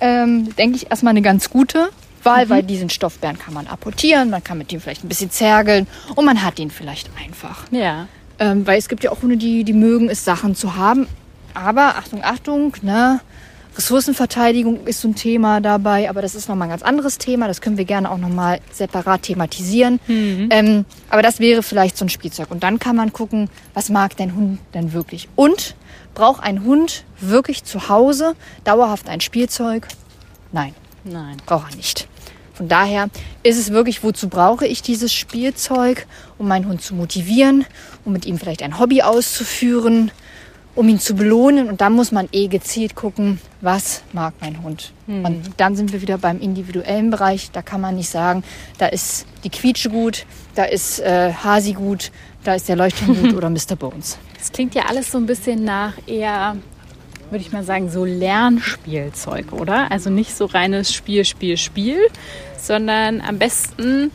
ähm, 0.00 0.54
denke 0.56 0.76
ich, 0.76 0.90
erstmal 0.90 1.10
eine 1.10 1.22
ganz 1.22 1.50
gute 1.50 1.90
Wahl, 2.22 2.48
weil 2.50 2.62
diesen 2.62 2.90
Stoffbären 2.90 3.38
kann 3.38 3.54
man 3.54 3.66
apportieren, 3.66 4.30
man 4.30 4.42
kann 4.42 4.58
mit 4.58 4.72
dem 4.72 4.80
vielleicht 4.80 5.04
ein 5.04 5.08
bisschen 5.08 5.30
zergeln 5.30 5.86
und 6.14 6.24
man 6.24 6.42
hat 6.42 6.58
ihn 6.58 6.70
vielleicht 6.70 7.10
einfach. 7.24 7.64
Ja. 7.70 8.08
Ähm, 8.38 8.66
weil 8.66 8.78
es 8.78 8.88
gibt 8.88 9.04
ja 9.04 9.10
auch 9.12 9.22
Hunde, 9.22 9.36
die, 9.36 9.64
die 9.64 9.72
mögen 9.72 10.08
es, 10.08 10.24
Sachen 10.24 10.54
zu 10.54 10.76
haben. 10.76 11.06
Aber 11.54 11.96
Achtung, 11.96 12.22
Achtung, 12.22 12.72
ne? 12.82 13.20
Ressourcenverteidigung 13.78 14.86
ist 14.86 15.00
so 15.00 15.08
ein 15.08 15.14
Thema 15.14 15.60
dabei, 15.60 16.10
aber 16.10 16.20
das 16.20 16.34
ist 16.34 16.48
nochmal 16.48 16.66
ein 16.66 16.70
ganz 16.70 16.82
anderes 16.82 17.16
Thema. 17.18 17.46
Das 17.46 17.60
können 17.60 17.78
wir 17.78 17.84
gerne 17.84 18.10
auch 18.10 18.18
nochmal 18.18 18.60
separat 18.72 19.22
thematisieren. 19.22 20.00
Ähm, 20.50 20.84
aber 21.08 21.22
das 21.22 21.38
wäre 21.38 21.62
vielleicht 21.62 21.96
so 21.96 22.04
ein 22.04 22.08
Spielzeug. 22.08 22.50
Und 22.50 22.64
dann 22.64 22.80
kann 22.80 22.96
man 22.96 23.12
gucken, 23.12 23.48
was 23.74 23.88
mag 23.88 24.16
dein 24.16 24.34
Hund 24.34 24.58
denn 24.74 24.92
wirklich? 24.92 25.28
Und 25.36 25.76
braucht 26.14 26.42
ein 26.42 26.64
Hund 26.64 27.04
wirklich 27.20 27.62
zu 27.62 27.88
Hause 27.88 28.34
dauerhaft 28.64 29.08
ein 29.08 29.20
Spielzeug? 29.20 29.86
Nein 30.50 30.74
Nein. 31.04 31.36
braucht 31.46 31.72
er 31.72 31.76
nicht. 31.76 32.08
Von 32.54 32.68
daher 32.68 33.08
ist 33.44 33.58
es 33.58 33.70
wirklich, 33.70 34.02
wozu 34.02 34.28
brauche 34.28 34.66
ich 34.66 34.82
dieses 34.82 35.12
Spielzeug, 35.12 36.06
um 36.38 36.48
meinen 36.48 36.66
Hund 36.66 36.82
zu 36.82 36.94
motivieren, 36.94 37.64
um 38.04 38.12
mit 38.12 38.26
ihm 38.26 38.36
vielleicht 38.38 38.64
ein 38.64 38.80
Hobby 38.80 39.02
auszuführen, 39.02 40.10
um 40.78 40.88
ihn 40.88 41.00
zu 41.00 41.16
belohnen. 41.16 41.68
Und 41.68 41.80
dann 41.80 41.92
muss 41.92 42.12
man 42.12 42.28
eh 42.30 42.46
gezielt 42.46 42.94
gucken, 42.94 43.40
was 43.60 44.04
mag 44.12 44.34
mein 44.40 44.62
Hund. 44.62 44.92
Und 45.08 45.50
dann 45.56 45.74
sind 45.74 45.92
wir 45.92 46.02
wieder 46.02 46.18
beim 46.18 46.38
individuellen 46.38 47.10
Bereich. 47.10 47.50
Da 47.50 47.62
kann 47.62 47.80
man 47.80 47.96
nicht 47.96 48.08
sagen, 48.08 48.44
da 48.78 48.86
ist 48.86 49.26
die 49.42 49.50
Quietsche 49.50 49.90
gut, 49.90 50.24
da 50.54 50.64
ist 50.64 51.00
äh, 51.00 51.32
Hasi 51.32 51.72
gut, 51.72 52.12
da 52.44 52.54
ist 52.54 52.68
der 52.68 52.76
Leuchtturm 52.76 53.20
gut 53.20 53.34
oder 53.36 53.50
Mr. 53.50 53.74
Bones. 53.76 54.18
Das 54.38 54.52
klingt 54.52 54.76
ja 54.76 54.84
alles 54.84 55.10
so 55.10 55.18
ein 55.18 55.26
bisschen 55.26 55.64
nach 55.64 55.94
eher, 56.06 56.56
würde 57.30 57.42
ich 57.42 57.50
mal 57.50 57.64
sagen, 57.64 57.90
so 57.90 58.04
Lernspielzeug, 58.04 59.52
oder? 59.52 59.90
Also 59.90 60.10
nicht 60.10 60.36
so 60.36 60.44
reines 60.44 60.94
Spiel, 60.94 61.24
Spiel, 61.24 61.56
Spiel, 61.56 61.98
sondern 62.56 63.20
am 63.20 63.40
besten 63.40 64.12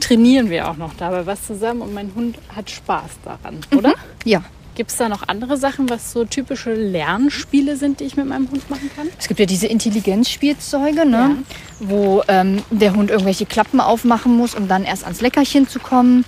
trainieren 0.00 0.50
wir 0.50 0.68
auch 0.68 0.76
noch 0.76 0.92
dabei 0.94 1.24
was 1.24 1.46
zusammen 1.46 1.80
und 1.80 1.94
mein 1.94 2.14
Hund 2.14 2.36
hat 2.54 2.68
Spaß 2.68 3.12
daran, 3.24 3.60
oder? 3.74 3.94
Ja, 4.24 4.44
Gibt 4.76 4.90
es 4.90 4.98
da 4.98 5.08
noch 5.08 5.26
andere 5.26 5.56
Sachen, 5.56 5.88
was 5.88 6.12
so 6.12 6.26
typische 6.26 6.74
Lernspiele 6.74 7.76
sind, 7.76 8.00
die 8.00 8.04
ich 8.04 8.16
mit 8.16 8.26
meinem 8.26 8.50
Hund 8.50 8.68
machen 8.68 8.90
kann? 8.94 9.08
Es 9.18 9.26
gibt 9.26 9.40
ja 9.40 9.46
diese 9.46 9.66
Intelligenzspielzeuge, 9.66 11.06
ne? 11.06 11.36
wo 11.80 12.22
ähm, 12.28 12.62
der 12.70 12.94
Hund 12.94 13.10
irgendwelche 13.10 13.46
Klappen 13.46 13.80
aufmachen 13.80 14.36
muss, 14.36 14.54
um 14.54 14.68
dann 14.68 14.84
erst 14.84 15.04
ans 15.04 15.22
Leckerchen 15.22 15.66
zu 15.66 15.80
kommen. 15.80 16.26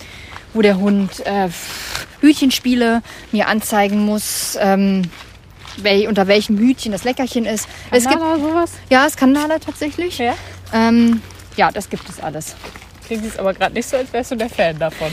wo 0.55 0.63
der 0.63 0.79
Hund 0.79 1.27
äh, 1.27 1.51
Hütchenspiele 2.23 3.03
mir 3.33 3.49
anzeigen 3.49 4.07
muss, 4.07 4.57
ähm, 4.59 5.03
wel, 5.77 6.09
unter 6.09 6.27
welchem 6.27 6.57
Hütchen 6.57 6.91
das 6.91 7.05
Leckerchen 7.05 7.45
ist. 7.45 7.69
es 7.91 8.05
gibt, 8.05 8.19
Kanada, 8.19 8.41
sowas? 8.41 8.73
ja, 8.89 9.07
es 9.07 9.15
kann 9.15 9.33
Nala 9.33 9.59
tatsächlich. 9.59 10.17
Ja. 10.17 10.35
Ähm, 10.73 11.21
ja, 11.59 11.71
das 11.71 11.91
gibt 11.91 12.09
es 12.09 12.19
alles. 12.19 12.57
Klingt 13.07 13.25
jetzt 13.25 13.39
aber 13.39 13.53
gerade 13.53 13.75
nicht 13.75 13.87
so, 13.87 13.99
als 13.99 14.11
wärst 14.11 14.31
du 14.31 14.37
der 14.37 14.49
Fan 14.49 14.79
davon. 14.79 15.09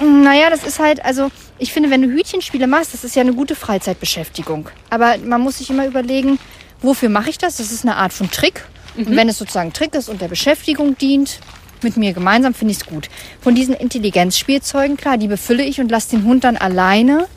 Naja, 0.00 0.50
das 0.50 0.64
ist 0.64 0.78
halt, 0.78 1.04
also 1.04 1.30
ich 1.58 1.72
finde, 1.72 1.90
wenn 1.90 2.02
du 2.02 2.08
Hütchenspiele 2.08 2.66
machst, 2.66 2.94
das 2.94 3.04
ist 3.04 3.16
ja 3.16 3.22
eine 3.22 3.32
gute 3.32 3.54
Freizeitbeschäftigung. 3.54 4.68
Aber 4.90 5.16
man 5.18 5.40
muss 5.40 5.58
sich 5.58 5.70
immer 5.70 5.86
überlegen, 5.86 6.38
wofür 6.80 7.08
mache 7.08 7.30
ich 7.30 7.38
das? 7.38 7.56
Das 7.56 7.72
ist 7.72 7.84
eine 7.84 7.96
Art 7.96 8.12
von 8.12 8.30
Trick. 8.30 8.64
Und 8.96 9.14
wenn 9.14 9.28
es 9.28 9.38
sozusagen 9.38 9.72
Trick 9.72 9.94
ist 9.94 10.08
und 10.08 10.20
der 10.20 10.28
Beschäftigung 10.28 10.98
dient, 10.98 11.38
mit 11.82 11.96
mir 11.96 12.12
gemeinsam, 12.12 12.54
finde 12.54 12.72
ich 12.72 12.78
es 12.78 12.86
gut. 12.86 13.08
Von 13.40 13.54
diesen 13.54 13.74
Intelligenzspielzeugen, 13.74 14.96
klar, 14.96 15.16
die 15.16 15.28
befülle 15.28 15.62
ich 15.62 15.80
und 15.80 15.90
lasse 15.90 16.16
den 16.16 16.24
Hund 16.24 16.44
dann 16.44 16.56
alleine 16.56 17.28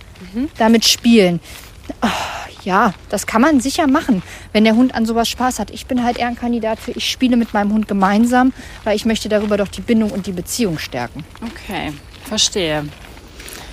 damit 0.57 0.85
spielen. 0.85 1.39
Oh, 2.01 2.07
ja, 2.63 2.93
das 3.09 3.27
kann 3.27 3.41
man 3.41 3.59
sicher 3.59 3.87
machen, 3.87 4.23
wenn 4.53 4.63
der 4.63 4.75
Hund 4.75 4.93
an 4.95 5.05
sowas 5.05 5.27
Spaß 5.29 5.59
hat. 5.59 5.71
Ich 5.71 5.87
bin 5.87 6.03
halt 6.03 6.17
eher 6.17 6.27
ein 6.27 6.35
Kandidat 6.35 6.79
für, 6.79 6.91
ich 6.91 7.09
spiele 7.09 7.37
mit 7.37 7.53
meinem 7.53 7.73
Hund 7.73 7.87
gemeinsam, 7.87 8.53
weil 8.83 8.95
ich 8.95 9.05
möchte 9.05 9.29
darüber 9.29 9.57
doch 9.57 9.67
die 9.67 9.81
Bindung 9.81 10.11
und 10.11 10.27
die 10.27 10.31
Beziehung 10.31 10.77
stärken. 10.77 11.25
Okay, 11.41 11.91
verstehe. 12.35 12.85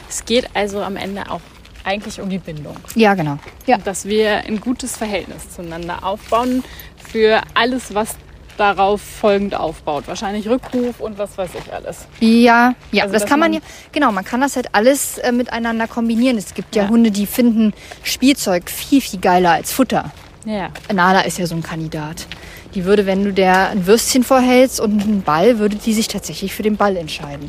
Es 0.09 0.25
geht 0.25 0.49
also 0.53 0.83
am 0.83 0.97
Ende 0.97 1.31
auch 1.31 1.41
eigentlich 1.85 2.21
um 2.21 2.29
die 2.29 2.39
Bindung. 2.39 2.75
Ja, 2.97 3.15
genau. 3.15 3.39
Ja. 3.67 3.79
Dass 3.79 4.05
wir 4.05 4.39
ein 4.39 4.61
gutes 4.61 4.97
Verhältnis 4.97 5.49
zueinander 5.55 6.03
aufbauen 6.05 6.65
für 7.13 7.41
alles, 7.55 7.95
was 7.95 8.17
darauf 8.57 9.01
folgend 9.01 9.55
aufbaut. 9.55 10.09
Wahrscheinlich 10.09 10.49
Rückruf 10.49 10.99
und 10.99 11.17
was 11.19 11.39
weiß 11.39 11.51
ich 11.65 11.73
alles. 11.73 12.09
Ja, 12.19 12.75
ja, 12.91 13.05
Also, 13.05 13.13
das 13.13 13.23
dass 13.23 13.31
kann 13.31 13.39
man 13.39 13.53
man- 13.53 13.61
ja, 13.61 13.67
genau, 13.93 14.11
man 14.11 14.25
kann 14.25 14.41
das 14.41 14.57
halt 14.57 14.75
alles 14.75 15.19
äh, 15.19 15.31
miteinander 15.31 15.87
kombinieren. 15.87 16.37
Es 16.37 16.53
gibt 16.53 16.75
ja, 16.75 16.83
Ja. 16.83 16.89
Hunde, 16.89 17.13
die 17.13 17.27
finden 17.27 17.73
Spielzeug 18.03 18.69
viel, 18.69 19.01
viel 19.01 19.21
geiler 19.21 19.53
als 19.53 19.71
Futter. 19.71 20.11
Ja. 20.45 20.71
Nala 20.93 21.21
ist 21.21 21.39
ja 21.39 21.47
so 21.47 21.55
ein 21.55 21.63
Kandidat. 21.63 22.27
Die 22.75 22.85
würde, 22.85 23.07
wenn 23.07 23.23
du 23.25 23.33
der 23.33 23.69
ein 23.71 23.87
Würstchen 23.87 24.25
vorhältst 24.25 24.81
und 24.81 25.01
einen 25.03 25.23
Ball, 25.23 25.61
würde 25.61 25.77
die 25.77 25.95
sich 25.95 26.09
tatsächlich 26.09 26.53
für 26.53 26.65
den 26.65 26.77
Ball 26.77 26.97
entscheiden. 26.97 27.49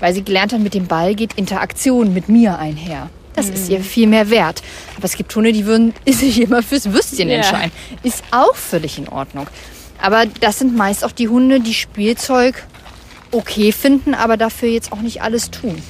Weil 0.00 0.14
sie 0.14 0.22
gelernt 0.22 0.52
hat, 0.52 0.60
mit 0.60 0.74
dem 0.74 0.86
Ball 0.86 1.14
geht 1.14 1.32
Interaktion 1.34 2.12
mit 2.14 2.28
mir 2.28 2.58
einher. 2.58 3.10
Das 3.34 3.48
ist 3.48 3.68
ihr 3.68 3.80
viel 3.80 4.06
mehr 4.08 4.30
wert. 4.30 4.62
Aber 4.96 5.04
es 5.04 5.16
gibt 5.16 5.34
Hunde, 5.36 5.52
die 5.52 5.64
würden 5.66 5.94
sich 6.08 6.40
immer 6.40 6.62
fürs 6.62 6.90
Würstchen 6.92 7.28
Ja. 7.28 7.36
entscheiden. 7.36 7.72
Ist 8.02 8.22
auch 8.32 8.54
völlig 8.56 8.98
in 8.98 9.08
Ordnung. 9.08 9.46
Aber 10.00 10.26
das 10.40 10.58
sind 10.58 10.76
meist 10.76 11.04
auch 11.04 11.12
die 11.12 11.28
Hunde, 11.28 11.60
die 11.60 11.74
Spielzeug 11.74 12.64
okay 13.30 13.72
finden, 13.72 14.14
aber 14.14 14.36
dafür 14.36 14.68
jetzt 14.68 14.92
auch 14.92 15.00
nicht 15.00 15.22
alles 15.22 15.50
tun. 15.50 15.80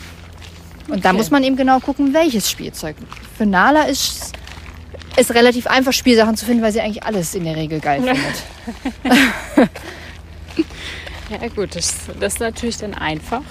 Und 0.88 1.04
da 1.04 1.10
Okay. 1.10 1.18
muss 1.18 1.30
man 1.30 1.42
eben 1.44 1.56
genau 1.56 1.80
gucken, 1.80 2.14
welches 2.14 2.50
Spielzeug. 2.50 2.96
Für 3.36 3.44
Nala 3.46 3.82
ist 3.84 4.32
es 5.16 5.34
relativ 5.34 5.66
einfach, 5.66 5.92
Spielsachen 5.92 6.36
zu 6.36 6.46
finden, 6.46 6.62
weil 6.62 6.72
sie 6.72 6.80
eigentlich 6.80 7.02
alles 7.02 7.34
in 7.34 7.44
der 7.44 7.56
Regel 7.56 7.80
geil 7.80 8.02
findet. 9.46 9.68
Ja 11.30 11.48
gut, 11.54 11.76
das, 11.76 11.94
das 12.18 12.34
ist 12.34 12.40
natürlich 12.40 12.78
dann 12.78 12.94
einfach. 12.94 13.42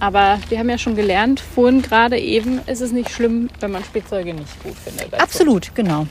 Aber 0.00 0.38
wir 0.48 0.58
haben 0.58 0.70
ja 0.70 0.78
schon 0.78 0.96
gelernt, 0.96 1.40
vorhin 1.40 1.82
gerade 1.82 2.18
eben, 2.18 2.60
ist 2.66 2.80
es 2.80 2.90
nicht 2.90 3.10
schlimm, 3.10 3.50
wenn 3.60 3.70
man 3.70 3.84
Spielzeuge 3.84 4.32
nicht 4.32 4.62
gut 4.62 4.74
findet. 4.82 5.12
Also, 5.12 5.22
Absolut, 5.22 5.74
genau. 5.74 6.06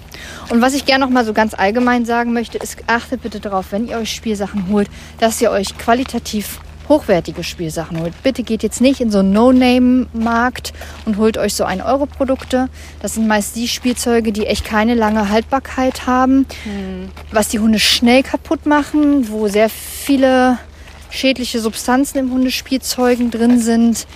Und 0.49 0.61
was 0.61 0.75
ich 0.75 0.85
gerne 0.85 1.03
noch 1.03 1.11
mal 1.11 1.25
so 1.25 1.33
ganz 1.33 1.55
allgemein 1.55 2.05
sagen 2.05 2.31
möchte, 2.31 2.59
ist, 2.59 2.77
achtet 2.87 3.23
bitte 3.23 3.39
darauf, 3.39 3.71
wenn 3.71 3.87
ihr 3.87 3.97
euch 3.97 4.13
Spielsachen 4.13 4.69
holt, 4.69 4.87
dass 5.19 5.41
ihr 5.41 5.49
euch 5.49 5.75
qualitativ 5.77 6.59
hochwertige 6.87 7.43
Spielsachen 7.43 8.01
holt. 8.01 8.13
Bitte 8.23 8.43
geht 8.43 8.63
jetzt 8.63 8.81
nicht 8.81 8.99
in 8.99 9.11
so 9.11 9.19
einen 9.19 9.31
No-Name-Markt 9.31 10.73
und 11.05 11.17
holt 11.17 11.37
euch 11.37 11.53
so 11.53 11.63
1-Euro-Produkte. 11.63 12.67
Das 12.99 13.13
sind 13.13 13.27
meist 13.27 13.55
die 13.55 13.67
Spielzeuge, 13.67 14.31
die 14.31 14.47
echt 14.47 14.65
keine 14.65 14.95
lange 14.95 15.29
Haltbarkeit 15.29 16.07
haben, 16.07 16.47
was 17.31 17.47
die 17.47 17.59
Hunde 17.59 17.79
schnell 17.79 18.23
kaputt 18.23 18.65
machen, 18.65 19.29
wo 19.29 19.47
sehr 19.47 19.69
viele 19.69 20.57
schädliche 21.09 21.59
Substanzen 21.59 22.17
im 22.17 22.31
Hundespielzeugen 22.31 23.31
drin 23.31 23.59
sind. 23.59 24.07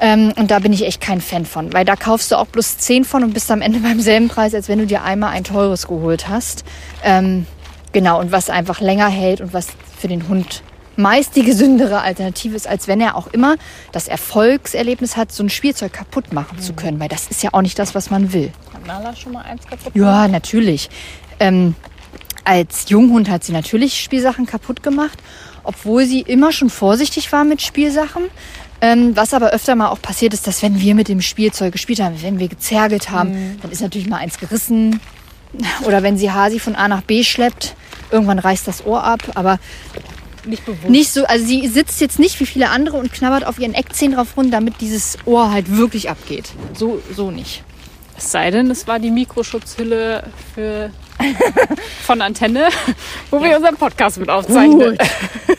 Ähm, 0.00 0.32
und 0.36 0.50
da 0.50 0.58
bin 0.58 0.72
ich 0.72 0.86
echt 0.86 1.00
kein 1.00 1.20
Fan 1.20 1.44
von, 1.44 1.72
weil 1.72 1.84
da 1.84 1.96
kaufst 1.96 2.32
du 2.32 2.36
auch 2.36 2.46
bloß 2.46 2.78
10 2.78 3.04
von 3.04 3.24
und 3.24 3.34
bist 3.34 3.50
am 3.50 3.60
Ende 3.60 3.78
beim 3.82 4.00
selben 4.00 4.28
Preis, 4.28 4.54
als 4.54 4.68
wenn 4.68 4.78
du 4.78 4.86
dir 4.86 5.02
einmal 5.02 5.30
ein 5.30 5.44
teures 5.44 5.86
geholt 5.86 6.28
hast. 6.28 6.64
Ähm, 7.04 7.46
genau, 7.92 8.20
und 8.20 8.32
was 8.32 8.50
einfach 8.50 8.80
länger 8.80 9.08
hält 9.08 9.40
und 9.40 9.52
was 9.52 9.68
für 9.98 10.08
den 10.08 10.28
Hund 10.28 10.62
meist 10.96 11.36
die 11.36 11.42
gesündere 11.42 12.02
Alternative 12.02 12.54
ist, 12.54 12.66
als 12.66 12.88
wenn 12.88 13.00
er 13.00 13.16
auch 13.16 13.26
immer 13.28 13.56
das 13.92 14.08
Erfolgserlebnis 14.08 15.16
hat, 15.16 15.32
so 15.32 15.42
ein 15.42 15.48
Spielzeug 15.48 15.92
kaputt 15.92 16.32
machen 16.32 16.58
zu 16.58 16.74
können, 16.74 17.00
weil 17.00 17.08
das 17.08 17.28
ist 17.28 17.42
ja 17.42 17.50
auch 17.52 17.62
nicht 17.62 17.78
das, 17.78 17.94
was 17.94 18.10
man 18.10 18.32
will. 18.32 18.52
Hat 18.72 18.86
Nala 18.86 19.16
schon 19.16 19.32
mal 19.32 19.42
eins 19.42 19.66
kaputt 19.66 19.92
Ja, 19.94 20.28
natürlich. 20.28 20.90
Ähm, 21.40 21.74
als 22.44 22.88
Junghund 22.88 23.28
hat 23.28 23.44
sie 23.44 23.52
natürlich 23.52 24.00
Spielsachen 24.00 24.46
kaputt 24.46 24.82
gemacht, 24.82 25.18
obwohl 25.64 26.04
sie 26.06 26.20
immer 26.20 26.52
schon 26.52 26.70
vorsichtig 26.70 27.30
war 27.32 27.44
mit 27.44 27.62
Spielsachen. 27.62 28.24
Ähm, 28.80 29.14
was 29.16 29.32
aber 29.32 29.50
öfter 29.50 29.76
mal 29.76 29.90
auch 29.90 30.02
passiert 30.02 30.34
ist, 30.34 30.46
dass 30.48 30.60
wenn 30.62 30.80
wir 30.80 30.96
mit 30.96 31.06
dem 31.06 31.20
Spielzeug 31.22 31.72
gespielt 31.72 32.00
haben, 32.00 32.20
wenn 32.20 32.40
wir 32.40 32.48
gezergelt 32.48 33.10
haben, 33.10 33.58
dann 33.62 33.70
ist 33.70 33.80
natürlich 33.80 34.08
mal 34.08 34.16
eins 34.16 34.38
gerissen. 34.38 35.00
Oder 35.84 36.02
wenn 36.02 36.18
sie 36.18 36.32
Hasi 36.32 36.58
von 36.58 36.74
A 36.74 36.88
nach 36.88 37.02
B 37.02 37.22
schleppt, 37.22 37.76
irgendwann 38.10 38.40
reißt 38.40 38.66
das 38.66 38.84
Ohr 38.84 39.04
ab. 39.04 39.22
Aber 39.36 39.60
Nicht 40.44 40.64
bewusst. 40.66 40.88
nicht 40.88 41.12
so, 41.12 41.24
also 41.26 41.46
sie 41.46 41.68
sitzt 41.68 42.00
jetzt 42.00 42.18
nicht 42.18 42.40
wie 42.40 42.46
viele 42.46 42.70
andere 42.70 42.96
und 42.96 43.12
knabbert 43.12 43.46
auf 43.46 43.60
ihren 43.60 43.74
Eckzähnen 43.74 44.16
drauf 44.16 44.36
rum, 44.36 44.50
damit 44.50 44.80
dieses 44.80 45.16
Ohr 45.26 45.52
halt 45.52 45.76
wirklich 45.76 46.10
abgeht. 46.10 46.50
So, 46.74 47.00
so 47.14 47.30
nicht. 47.30 47.62
Es 48.18 48.32
sei 48.32 48.50
denn, 48.50 48.68
es 48.70 48.88
war 48.88 48.98
die 48.98 49.10
Mikroschutzhülle 49.12 50.24
für, 50.54 50.90
von 52.02 52.20
Antenne, 52.20 52.68
wo 53.30 53.42
wir 53.42 53.56
unseren 53.56 53.76
Podcast 53.76 54.18
mit 54.18 54.28
aufzeichnen. 54.28 54.98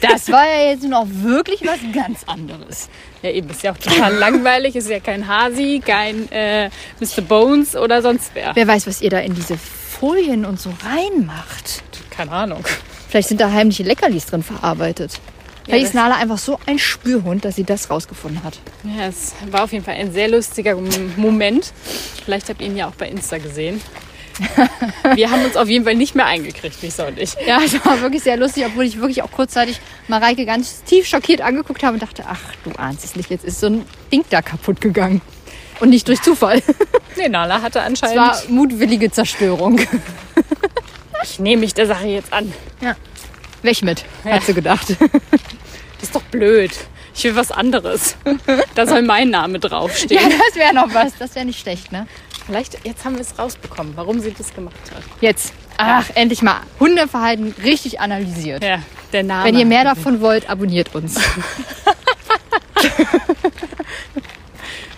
Das 0.01 0.29
war 0.29 0.45
ja 0.45 0.71
jetzt 0.71 0.83
nun 0.83 0.93
auch 0.95 1.07
wirklich 1.07 1.61
was 1.65 1.77
ganz 1.93 2.23
anderes. 2.25 2.89
Ja, 3.21 3.29
eben, 3.29 3.49
ist 3.49 3.63
ja 3.63 3.71
auch 3.71 3.77
total 3.77 4.13
langweilig. 4.15 4.75
Ist 4.75 4.89
ja 4.89 4.99
kein 4.99 5.27
Hasi, 5.27 5.81
kein 5.85 6.29
äh, 6.31 6.69
Mr. 6.99 7.21
Bones 7.21 7.75
oder 7.75 8.01
sonst 8.01 8.31
wer. 8.33 8.51
Wer 8.53 8.67
weiß, 8.67 8.85
was 8.87 9.01
ihr 9.01 9.09
da 9.11 9.19
in 9.19 9.33
diese 9.33 9.57
Folien 9.57 10.43
und 10.45 10.59
so 10.59 10.73
reinmacht. 10.83 11.83
Keine 12.09 12.31
Ahnung. 12.31 12.65
Vielleicht 13.07 13.29
sind 13.29 13.39
da 13.39 13.51
heimliche 13.51 13.83
Leckerlis 13.83 14.25
drin 14.25 14.43
verarbeitet. 14.43 15.21
Vielleicht 15.63 15.83
das- 15.83 15.89
ist 15.91 15.95
Nala 15.95 16.15
einfach 16.15 16.37
so 16.37 16.59
ein 16.65 16.79
Spürhund, 16.79 17.45
dass 17.45 17.55
sie 17.55 17.63
das 17.63 17.89
rausgefunden 17.89 18.43
hat. 18.43 18.59
Ja, 18.83 19.07
es 19.07 19.33
war 19.51 19.63
auf 19.63 19.71
jeden 19.71 19.85
Fall 19.85 19.95
ein 19.95 20.11
sehr 20.11 20.27
lustiger 20.27 20.75
Moment. 21.15 21.71
Vielleicht 22.25 22.49
habt 22.49 22.59
ihr 22.59 22.67
ihn 22.67 22.75
ja 22.75 22.87
auch 22.87 22.95
bei 22.95 23.07
Insta 23.07 23.37
gesehen. 23.37 23.79
Wir 25.15 25.29
haben 25.31 25.45
uns 25.45 25.55
auf 25.55 25.67
jeden 25.67 25.85
Fall 25.85 25.95
nicht 25.95 26.15
mehr 26.15 26.25
eingekriegt, 26.25 26.81
Lisa 26.81 27.05
und 27.07 27.19
ich. 27.19 27.35
Ja, 27.45 27.59
es 27.63 27.73
war 27.85 28.01
wirklich 28.01 28.23
sehr 28.23 28.37
lustig, 28.37 28.65
obwohl 28.65 28.85
ich 28.85 28.97
wirklich 28.97 29.21
auch 29.21 29.31
kurzzeitig 29.31 29.79
Mareike 30.07 30.45
ganz 30.45 30.83
tief 30.83 31.07
schockiert 31.07 31.41
angeguckt 31.41 31.83
habe 31.83 31.93
und 31.95 32.01
dachte, 32.03 32.23
ach, 32.27 32.39
du 32.63 32.71
ahnst 32.77 33.05
es 33.05 33.15
nicht, 33.15 33.29
jetzt 33.29 33.45
ist 33.45 33.59
so 33.59 33.67
ein 33.67 33.85
Ding 34.11 34.23
da 34.29 34.41
kaputt 34.41 34.81
gegangen. 34.81 35.21
Und 35.79 35.89
nicht 35.89 36.07
durch 36.07 36.21
Zufall. 36.21 36.61
Nee, 37.15 37.29
Nala 37.29 37.61
hatte 37.61 37.77
Es 37.77 37.85
anscheinend. 37.85 38.17
war 38.17 38.41
mutwillige 38.47 39.11
Zerstörung. 39.11 39.79
ich 41.23 41.37
nehme 41.37 41.59
mich 41.59 41.75
der 41.75 41.85
Sache 41.85 42.07
jetzt 42.07 42.33
an. 42.33 42.51
Weg 43.61 43.83
mit, 43.83 44.03
hat 44.25 44.41
sie 44.43 44.55
gedacht. 44.55 44.87
Das 44.99 46.01
ist 46.01 46.15
doch 46.15 46.23
blöd. 46.23 46.71
Ich 47.15 47.23
will 47.25 47.35
was 47.35 47.51
anderes. 47.51 48.15
Da 48.73 48.87
soll 48.87 49.03
mein 49.03 49.29
Name 49.29 49.53
Ja, 49.53 49.59
draufstehen. 49.69 50.27
das 50.47 50.55
wäre 50.55 50.73
noch 50.73 50.91
was. 50.91 51.13
Das 51.19 51.35
wäre 51.35 51.45
nicht 51.45 51.59
schlecht, 51.59 51.91
ne? 51.91 52.07
Vielleicht, 52.45 52.85
jetzt 52.85 53.05
haben 53.05 53.15
wir 53.15 53.21
es 53.21 53.37
rausbekommen, 53.39 53.93
warum 53.95 54.19
sie 54.19 54.33
das 54.33 54.53
gemacht 54.53 54.75
hat. 54.93 55.01
Jetzt. 55.21 55.53
Ach, 55.77 56.05
endlich 56.15 56.41
mal 56.41 56.57
Hundeverhalten 56.79 57.55
richtig 57.63 57.99
analysiert. 57.99 58.63
Ja, 58.63 58.79
der 59.11 59.23
Name. 59.23 59.45
Wenn 59.45 59.57
ihr 59.57 59.65
mehr 59.65 59.83
davon 59.83 60.21
wollt, 60.21 60.49
abonniert 60.49 60.93
uns. 60.95 61.19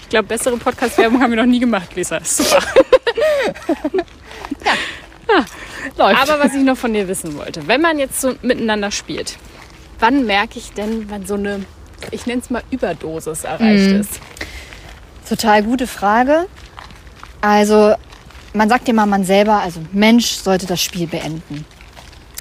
Ich 0.01 0.10
glaube, 0.10 0.27
bessere 0.27 0.55
Podcast-Werbung 0.58 1.21
haben 1.21 1.31
wir 1.31 1.38
noch 1.38 1.49
nie 1.49 1.60
gemacht, 1.60 1.95
Lisa. 1.95 2.19
Super. 2.23 2.60
Läuft. 5.97 6.21
Aber 6.21 6.39
was 6.43 6.53
ich 6.53 6.62
noch 6.63 6.77
von 6.77 6.93
dir 6.93 7.08
wissen 7.08 7.36
wollte, 7.38 7.67
wenn 7.67 7.81
man 7.81 7.97
jetzt 7.99 8.21
so 8.21 8.34
miteinander 8.41 8.91
spielt, 8.91 9.38
wann 9.99 10.25
merke 10.25 10.60
ich 10.60 10.71
denn, 10.73 11.10
wann 11.10 11.25
so 11.25 11.34
eine, 11.36 11.65
ich 12.12 12.25
nenne 12.27 12.41
es 12.41 12.49
mal 12.49 12.63
Überdosis 12.69 13.43
erreicht 13.43 13.91
Mhm. 13.91 13.99
ist? 14.01 14.19
Total 15.27 15.63
gute 15.63 15.88
Frage. 15.88 16.45
Also, 17.45 17.93
man 18.53 18.69
sagt 18.69 18.89
immer, 18.89 19.05
man 19.05 19.23
selber, 19.23 19.60
also 19.62 19.79
Mensch, 19.91 20.31
sollte 20.31 20.65
das 20.65 20.81
Spiel 20.81 21.05
beenden. 21.05 21.63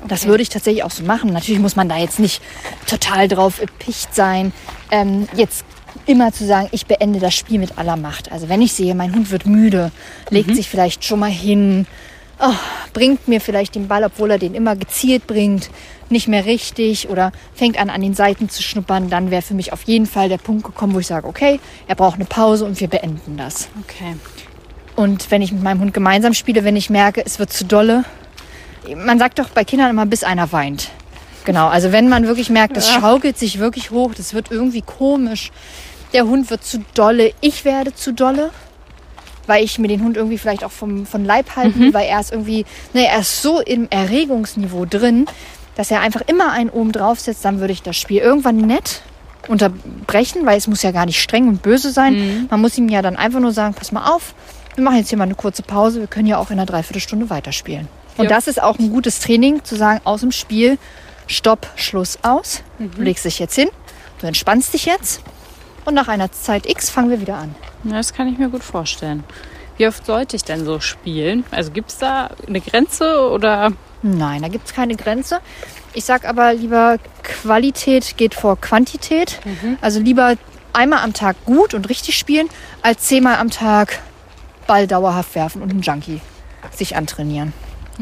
Das 0.09 0.25
würde 0.25 0.43
ich 0.43 0.49
tatsächlich 0.49 0.83
auch 0.83 0.91
so 0.91 1.05
machen. 1.05 1.31
Natürlich 1.31 1.61
muss 1.61 1.77
man 1.77 1.91
da 1.91 1.99
jetzt 1.99 2.19
nicht 2.19 2.41
total 2.87 3.29
drauf 3.29 3.61
erpicht 3.61 4.15
sein, 4.15 4.55
ähm, 4.91 5.29
jetzt 5.37 5.67
immer 6.07 6.33
zu 6.33 6.47
sagen, 6.47 6.69
ich 6.73 6.87
beende 6.87 7.21
das 7.21 7.35
Spiel 7.35 7.59
mit 7.59 7.77
aller 7.77 7.97
Macht. 7.97 8.33
Also 8.33 8.49
wenn 8.49 8.63
ich 8.63 8.73
sehe, 8.73 8.95
mein 8.95 9.15
Hund 9.15 9.31
wird 9.31 9.45
müde, 9.45 9.93
legt 10.31 10.57
sich 10.57 10.71
vielleicht 10.71 11.05
schon 11.05 11.21
mal 11.21 11.31
hin, 11.31 11.87
oh, 12.41 12.55
bringt 12.95 13.29
mir 13.29 13.43
vielleicht 13.43 13.75
den 13.75 13.89
Ball, 13.89 14.05
obwohl 14.05 14.31
er 14.31 14.39
den 14.39 14.55
immer 14.55 14.75
gezielt 14.75 15.27
bringt, 15.27 15.69
nicht 16.09 16.29
mehr 16.29 16.47
richtig 16.47 17.11
oder 17.11 17.31
fängt 17.55 17.79
an, 17.79 17.91
an 17.91 18.01
den 18.01 18.15
Seiten 18.15 18.49
zu 18.49 18.63
schnuppern, 18.63 19.11
dann 19.11 19.31
wäre 19.31 19.43
für 19.43 19.55
mich 19.55 19.73
auf 19.75 19.83
jeden 19.83 20.07
Fall 20.07 20.31
der 20.31 20.39
Punkt 20.39 20.65
gekommen, 20.65 20.95
wo 20.95 20.99
ich 20.99 21.07
sage, 21.07 21.27
okay, 21.27 21.61
er 21.87 21.95
braucht 21.95 22.17
eine 22.17 22.25
Pause 22.25 22.65
und 22.65 22.81
wir 22.81 22.89
beenden 22.89 23.37
das. 23.37 23.69
Okay. 23.83 24.15
Und 24.97 25.31
wenn 25.31 25.43
ich 25.43 25.53
mit 25.53 25.63
meinem 25.63 25.81
Hund 25.81 25.95
gemeinsam 25.95 26.35
spiele, 26.35 26.65
wenn 26.65 26.77
ich 26.77 26.91
merke, 26.91 27.25
es 27.25 27.39
wird 27.39 27.53
zu 27.53 27.65
dolle, 27.65 28.05
man 28.97 29.19
sagt 29.19 29.39
doch 29.39 29.49
bei 29.49 29.65
Kindern 29.65 29.91
immer, 29.91 30.07
bis 30.07 30.25
einer 30.25 30.53
weint. 30.53 30.91
Genau, 31.45 31.69
also 31.69 31.93
wenn 31.93 32.09
man 32.09 32.27
wirklich 32.27 32.49
merkt, 32.49 32.77
das 32.77 32.91
schaukelt 32.91 33.39
sich 33.39 33.59
wirklich 33.59 33.91
hoch, 33.91 34.15
das 34.15 34.33
wird 34.33 34.51
irgendwie 34.51 34.83
komisch, 34.83 35.53
der 36.13 36.27
Hund 36.27 36.49
wird 36.49 36.65
zu 36.65 36.85
dolle, 36.95 37.33
ich 37.41 37.65
werde 37.65 37.95
zu 37.95 38.13
dolle, 38.13 38.51
weil 39.47 39.63
ich 39.63 39.79
mir 39.79 39.89
den 39.89 40.03
Hund 40.03 40.17
irgendwie 40.17 40.39
vielleicht 40.39 40.65
auch 40.65 40.71
vom, 40.71 41.05
von 41.05 41.25
Leib 41.25 41.55
halten 41.57 41.79
will, 41.81 41.95
weil 41.95 42.07
er 42.07 42.21
ist 42.21 42.33
irgendwie, 42.33 42.65
ne, 42.95 43.07
er 43.07 43.21
ist 43.21 43.43
so 43.43 43.61
im 43.61 43.89
Erregungsniveau 43.91 44.87
drin, 44.87 45.27
dass 45.77 45.91
er 45.91 46.01
einfach 46.01 46.23
immer 46.27 46.51
einen 46.53 46.71
oben 46.71 46.93
draufsetzt, 46.93 47.45
dann 47.45 47.61
würde 47.61 47.73
ich 47.73 47.83
das 47.83 47.97
Spiel 47.97 48.23
irgendwann 48.23 48.57
nett 48.59 49.03
unterbrechen, 49.49 50.47
weil 50.47 50.57
es 50.57 50.67
muss 50.67 50.83
ja 50.83 50.93
gar 50.93 51.05
nicht 51.05 51.21
streng 51.21 51.49
und 51.49 51.61
böse 51.61 51.91
sein. 51.91 52.15
Man 52.49 52.61
muss 52.63 52.79
ihm 52.79 52.89
ja 52.89 53.03
dann 53.03 53.17
einfach 53.17 53.41
nur 53.41 53.53
sagen, 53.53 53.75
pass 53.75 53.93
mal 53.93 54.11
auf, 54.11 54.35
wir 54.75 54.85
machen 54.85 54.97
jetzt 54.99 55.09
hier 55.09 55.19
mal 55.19 55.25
eine 55.25 55.35
kurze 55.35 55.63
Pause, 55.63 56.01
wir 56.01 56.07
können 56.07 56.27
ja 56.27 56.39
auch 56.39 56.51
in 56.51 56.59
einer 56.59 56.67
Dreiviertelstunde 56.67 57.31
weiterspielen. 57.31 57.89
Und 58.17 58.25
Ja. 58.25 58.31
das 58.31 58.47
ist 58.49 58.63
auch 58.63 58.79
ein 58.79 58.91
gutes 58.91 59.21
Training, 59.21 59.65
zu 59.65 59.77
sagen, 59.77 60.01
aus 60.05 60.21
dem 60.21 60.33
Spiel, 60.33 60.79
Stopp, 61.27 61.67
Schluss, 61.77 62.19
aus. 62.23 62.63
Du 62.79 63.03
legst 63.03 63.25
dich 63.25 63.39
jetzt 63.39 63.55
hin, 63.55 63.69
du 64.21 64.27
entspannst 64.27 64.75
dich 64.75 64.85
jetzt 64.87 65.23
und 65.85 65.95
nach 65.95 66.09
einer 66.09 66.31
Zeit 66.33 66.69
X 66.69 66.91
fangen 66.91 67.11
wir 67.11 67.21
wieder 67.21 67.37
an. 67.37 67.55
Ja, 67.85 67.93
das 67.95 68.13
kann 68.13 68.29
ich 68.29 68.39
mir 68.39 68.49
gut 68.49 68.63
vorstellen. 68.63 69.25
Wie 69.77 69.89
oft 69.89 70.07
sollte 70.07 70.37
ich 70.37 70.45
denn 70.45 70.65
so 70.65 70.79
spielen? 70.81 71.45
Also 71.51 71.73
gibt 71.73 71.91
es 71.91 71.99
da 71.99 72.31
eine 72.47 72.61
Grenze 72.61 73.29
oder 73.31 73.73
Nein, 74.07 74.43
da 74.43 74.49
gibt 74.49 74.67
es 74.67 74.75
keine 74.75 74.97
Grenze. 74.97 75.41
Ich 75.95 76.05
sag 76.05 76.29
aber 76.29 76.53
lieber, 76.53 76.99
Qualität 77.23 78.19
geht 78.19 78.35
vor 78.35 78.61
Quantität. 78.61 79.41
Also 79.81 79.99
lieber 79.99 80.35
einmal 80.75 80.99
am 81.01 81.15
Tag 81.15 81.37
gut 81.47 81.73
und 81.73 81.89
richtig 81.89 82.19
spielen, 82.19 82.49
als 82.83 83.05
zehnmal 83.05 83.37
am 83.37 83.49
Tag 83.51 84.01
Ball 84.67 84.87
dauerhaft 84.87 85.35
werfen 85.35 85.63
und 85.63 85.71
einen 85.71 85.83
Junkie 85.83 86.21
sich 86.73 86.97
antrainieren. 86.97 87.53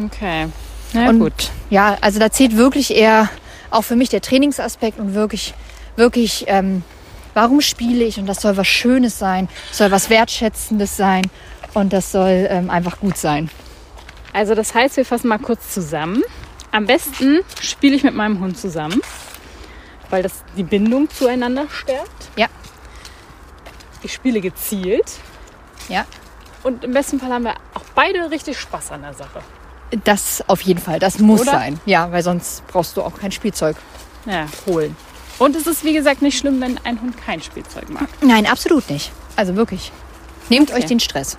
Okay. 0.04 0.48
Na 0.92 1.08
Und- 1.08 1.18
gut. 1.20 1.50
Ja, 1.70 1.96
also 2.00 2.18
da 2.18 2.30
zählt 2.30 2.56
wirklich 2.56 2.94
eher 2.94 3.28
auch 3.70 3.82
für 3.82 3.96
mich 3.96 4.08
der 4.10 4.20
Trainingsaspekt 4.20 4.98
und 4.98 5.14
wirklich, 5.14 5.54
wirklich, 5.96 6.44
ähm, 6.48 6.82
warum 7.34 7.60
spiele 7.60 8.04
ich? 8.04 8.18
Und 8.18 8.26
das 8.26 8.40
soll 8.42 8.56
was 8.56 8.66
Schönes 8.68 9.18
sein, 9.18 9.48
soll 9.70 9.90
was 9.90 10.10
Wertschätzendes 10.10 10.96
sein 10.96 11.22
und 11.74 11.92
das 11.92 12.12
soll 12.12 12.46
ähm, 12.50 12.68
einfach 12.70 13.00
gut 13.00 13.16
sein. 13.16 13.50
Also 14.34 14.54
das 14.54 14.74
heißt, 14.74 14.96
wir 14.96 15.04
fassen 15.04 15.28
mal 15.28 15.38
kurz 15.38 15.72
zusammen. 15.74 16.22
Am 16.70 16.86
besten 16.86 17.40
spiele 17.60 17.96
ich 17.96 18.02
mit 18.02 18.14
meinem 18.14 18.40
Hund 18.40 18.56
zusammen, 18.58 19.00
weil 20.10 20.22
das 20.22 20.32
die 20.56 20.62
Bindung 20.62 21.10
zueinander 21.10 21.66
stärkt. 21.70 22.28
Ja. 22.36 22.46
Ich 24.02 24.12
spiele 24.12 24.40
gezielt 24.40 25.10
Ja. 25.88 26.04
Und 26.62 26.84
im 26.84 26.92
besten 26.92 27.18
Fall 27.20 27.30
haben 27.30 27.44
wir 27.44 27.54
auch 27.74 27.84
beide 27.94 28.30
richtig 28.30 28.58
Spaß 28.58 28.92
an 28.92 29.02
der 29.02 29.14
Sache. 29.14 29.40
Das 30.04 30.42
auf 30.48 30.62
jeden 30.62 30.80
Fall, 30.80 30.98
das 30.98 31.18
muss 31.18 31.42
Oder? 31.42 31.50
sein. 31.52 31.80
Ja, 31.84 32.10
weil 32.12 32.22
sonst 32.22 32.66
brauchst 32.68 32.96
du 32.96 33.02
auch 33.02 33.18
kein 33.18 33.30
Spielzeug. 33.32 33.76
Ja, 34.24 34.46
holen. 34.66 34.96
Und 35.38 35.56
es 35.56 35.66
ist 35.66 35.84
wie 35.84 35.92
gesagt 35.92 36.22
nicht 36.22 36.38
schlimm, 36.38 36.60
wenn 36.60 36.78
ein 36.84 37.00
Hund 37.00 37.16
kein 37.24 37.42
Spielzeug 37.42 37.90
mag. 37.90 38.08
Nein, 38.22 38.46
absolut 38.46 38.88
nicht. 38.88 39.12
Also 39.36 39.56
wirklich. 39.56 39.92
Nehmt 40.48 40.70
Okay. 40.70 40.80
euch 40.80 40.86
den 40.86 41.00
Stress. 41.00 41.36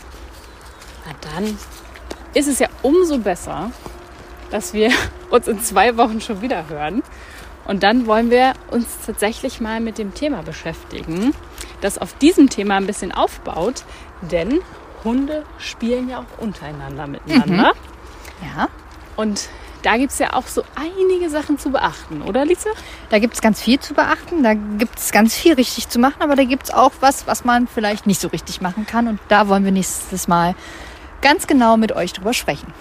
Na 1.05 1.13
dann 1.33 1.57
ist 2.33 2.47
es 2.47 2.59
ja 2.59 2.67
umso 2.81 3.17
besser, 3.19 3.71
dass 4.51 4.73
wir 4.73 4.91
uns 5.29 5.47
in 5.47 5.59
zwei 5.61 5.97
Wochen 5.97 6.21
schon 6.21 6.41
wieder 6.41 6.67
hören. 6.69 7.01
Und 7.65 7.81
dann 7.83 8.07
wollen 8.07 8.29
wir 8.29 8.53
uns 8.71 8.87
tatsächlich 9.05 9.61
mal 9.61 9.79
mit 9.79 9.97
dem 9.97 10.13
Thema 10.13 10.41
beschäftigen, 10.43 11.33
das 11.81 11.97
auf 11.97 12.13
diesem 12.17 12.49
Thema 12.49 12.75
ein 12.75 12.85
bisschen 12.85 13.13
aufbaut. 13.13 13.83
Denn 14.21 14.59
Hunde 15.03 15.45
spielen 15.57 16.09
ja 16.09 16.19
auch 16.19 16.41
untereinander 16.41 17.07
miteinander. 17.07 17.73
Ja. 18.41 18.67
Und 19.15 19.49
da 19.83 19.97
gibt 19.97 20.13
es 20.13 20.19
ja 20.19 20.33
auch 20.33 20.47
so 20.47 20.63
einige 20.75 21.29
Sachen 21.29 21.59
zu 21.59 21.69
beachten, 21.69 22.21
oder 22.21 22.45
Lisa? 22.45 22.69
Da 23.09 23.19
gibt 23.19 23.33
es 23.33 23.41
ganz 23.41 23.61
viel 23.61 23.79
zu 23.79 23.93
beachten. 23.93 24.41
Da 24.41 24.53
gibt 24.53 24.97
es 24.97 25.11
ganz 25.11 25.35
viel 25.35 25.53
richtig 25.53 25.89
zu 25.89 25.99
machen, 25.99 26.21
aber 26.21 26.35
da 26.35 26.45
gibt 26.45 26.63
es 26.63 26.73
auch 26.73 26.93
was, 27.01 27.27
was 27.27 27.43
man 27.43 27.67
vielleicht 27.67 28.07
nicht 28.07 28.21
so 28.21 28.29
richtig 28.29 28.61
machen 28.61 28.87
kann. 28.87 29.07
Und 29.07 29.19
da 29.27 29.49
wollen 29.49 29.65
wir 29.65 29.71
nächstes 29.71 30.27
Mal 30.27 30.55
ganz 31.21 31.47
genau 31.47 31.75
mit 31.77 31.91
euch 31.91 32.13
drüber 32.13 32.33
sprechen. 32.33 32.73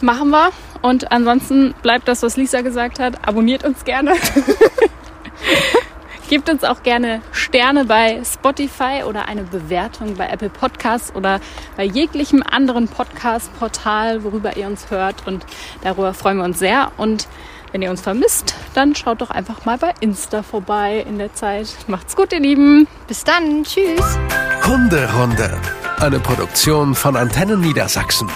Machen 0.00 0.30
wir. 0.30 0.50
Und 0.82 1.12
ansonsten 1.12 1.74
bleibt 1.82 2.08
das, 2.08 2.22
was 2.22 2.36
Lisa 2.36 2.62
gesagt 2.62 2.98
hat. 2.98 3.26
Abonniert 3.26 3.64
uns 3.64 3.84
gerne. 3.84 4.14
Gebt 6.28 6.50
uns 6.50 6.64
auch 6.64 6.82
gerne 6.82 7.22
Sterne 7.30 7.84
bei 7.84 8.20
Spotify 8.24 9.04
oder 9.06 9.28
eine 9.28 9.44
Bewertung 9.44 10.16
bei 10.16 10.26
Apple 10.28 10.48
Podcasts 10.48 11.14
oder 11.14 11.40
bei 11.76 11.84
jeglichem 11.84 12.42
anderen 12.42 12.88
Podcast-Portal, 12.88 14.24
worüber 14.24 14.56
ihr 14.56 14.66
uns 14.66 14.90
hört. 14.90 15.24
Und 15.26 15.46
darüber 15.82 16.14
freuen 16.14 16.38
wir 16.38 16.44
uns 16.44 16.58
sehr. 16.58 16.90
Und 16.96 17.28
wenn 17.70 17.82
ihr 17.82 17.90
uns 17.90 18.00
vermisst, 18.00 18.56
dann 18.74 18.96
schaut 18.96 19.20
doch 19.20 19.30
einfach 19.30 19.64
mal 19.66 19.78
bei 19.78 19.94
Insta 20.00 20.42
vorbei 20.42 21.04
in 21.08 21.18
der 21.18 21.32
Zeit. 21.34 21.68
Macht's 21.86 22.16
gut, 22.16 22.32
ihr 22.32 22.40
Lieben. 22.40 22.88
Bis 23.06 23.22
dann. 23.22 23.62
Tschüss. 23.62 24.18
Hunderunde. 24.66 25.60
Eine 26.00 26.18
Produktion 26.18 26.96
von 26.96 27.14
Antennen 27.14 27.60
Niedersachsen. 27.60 28.28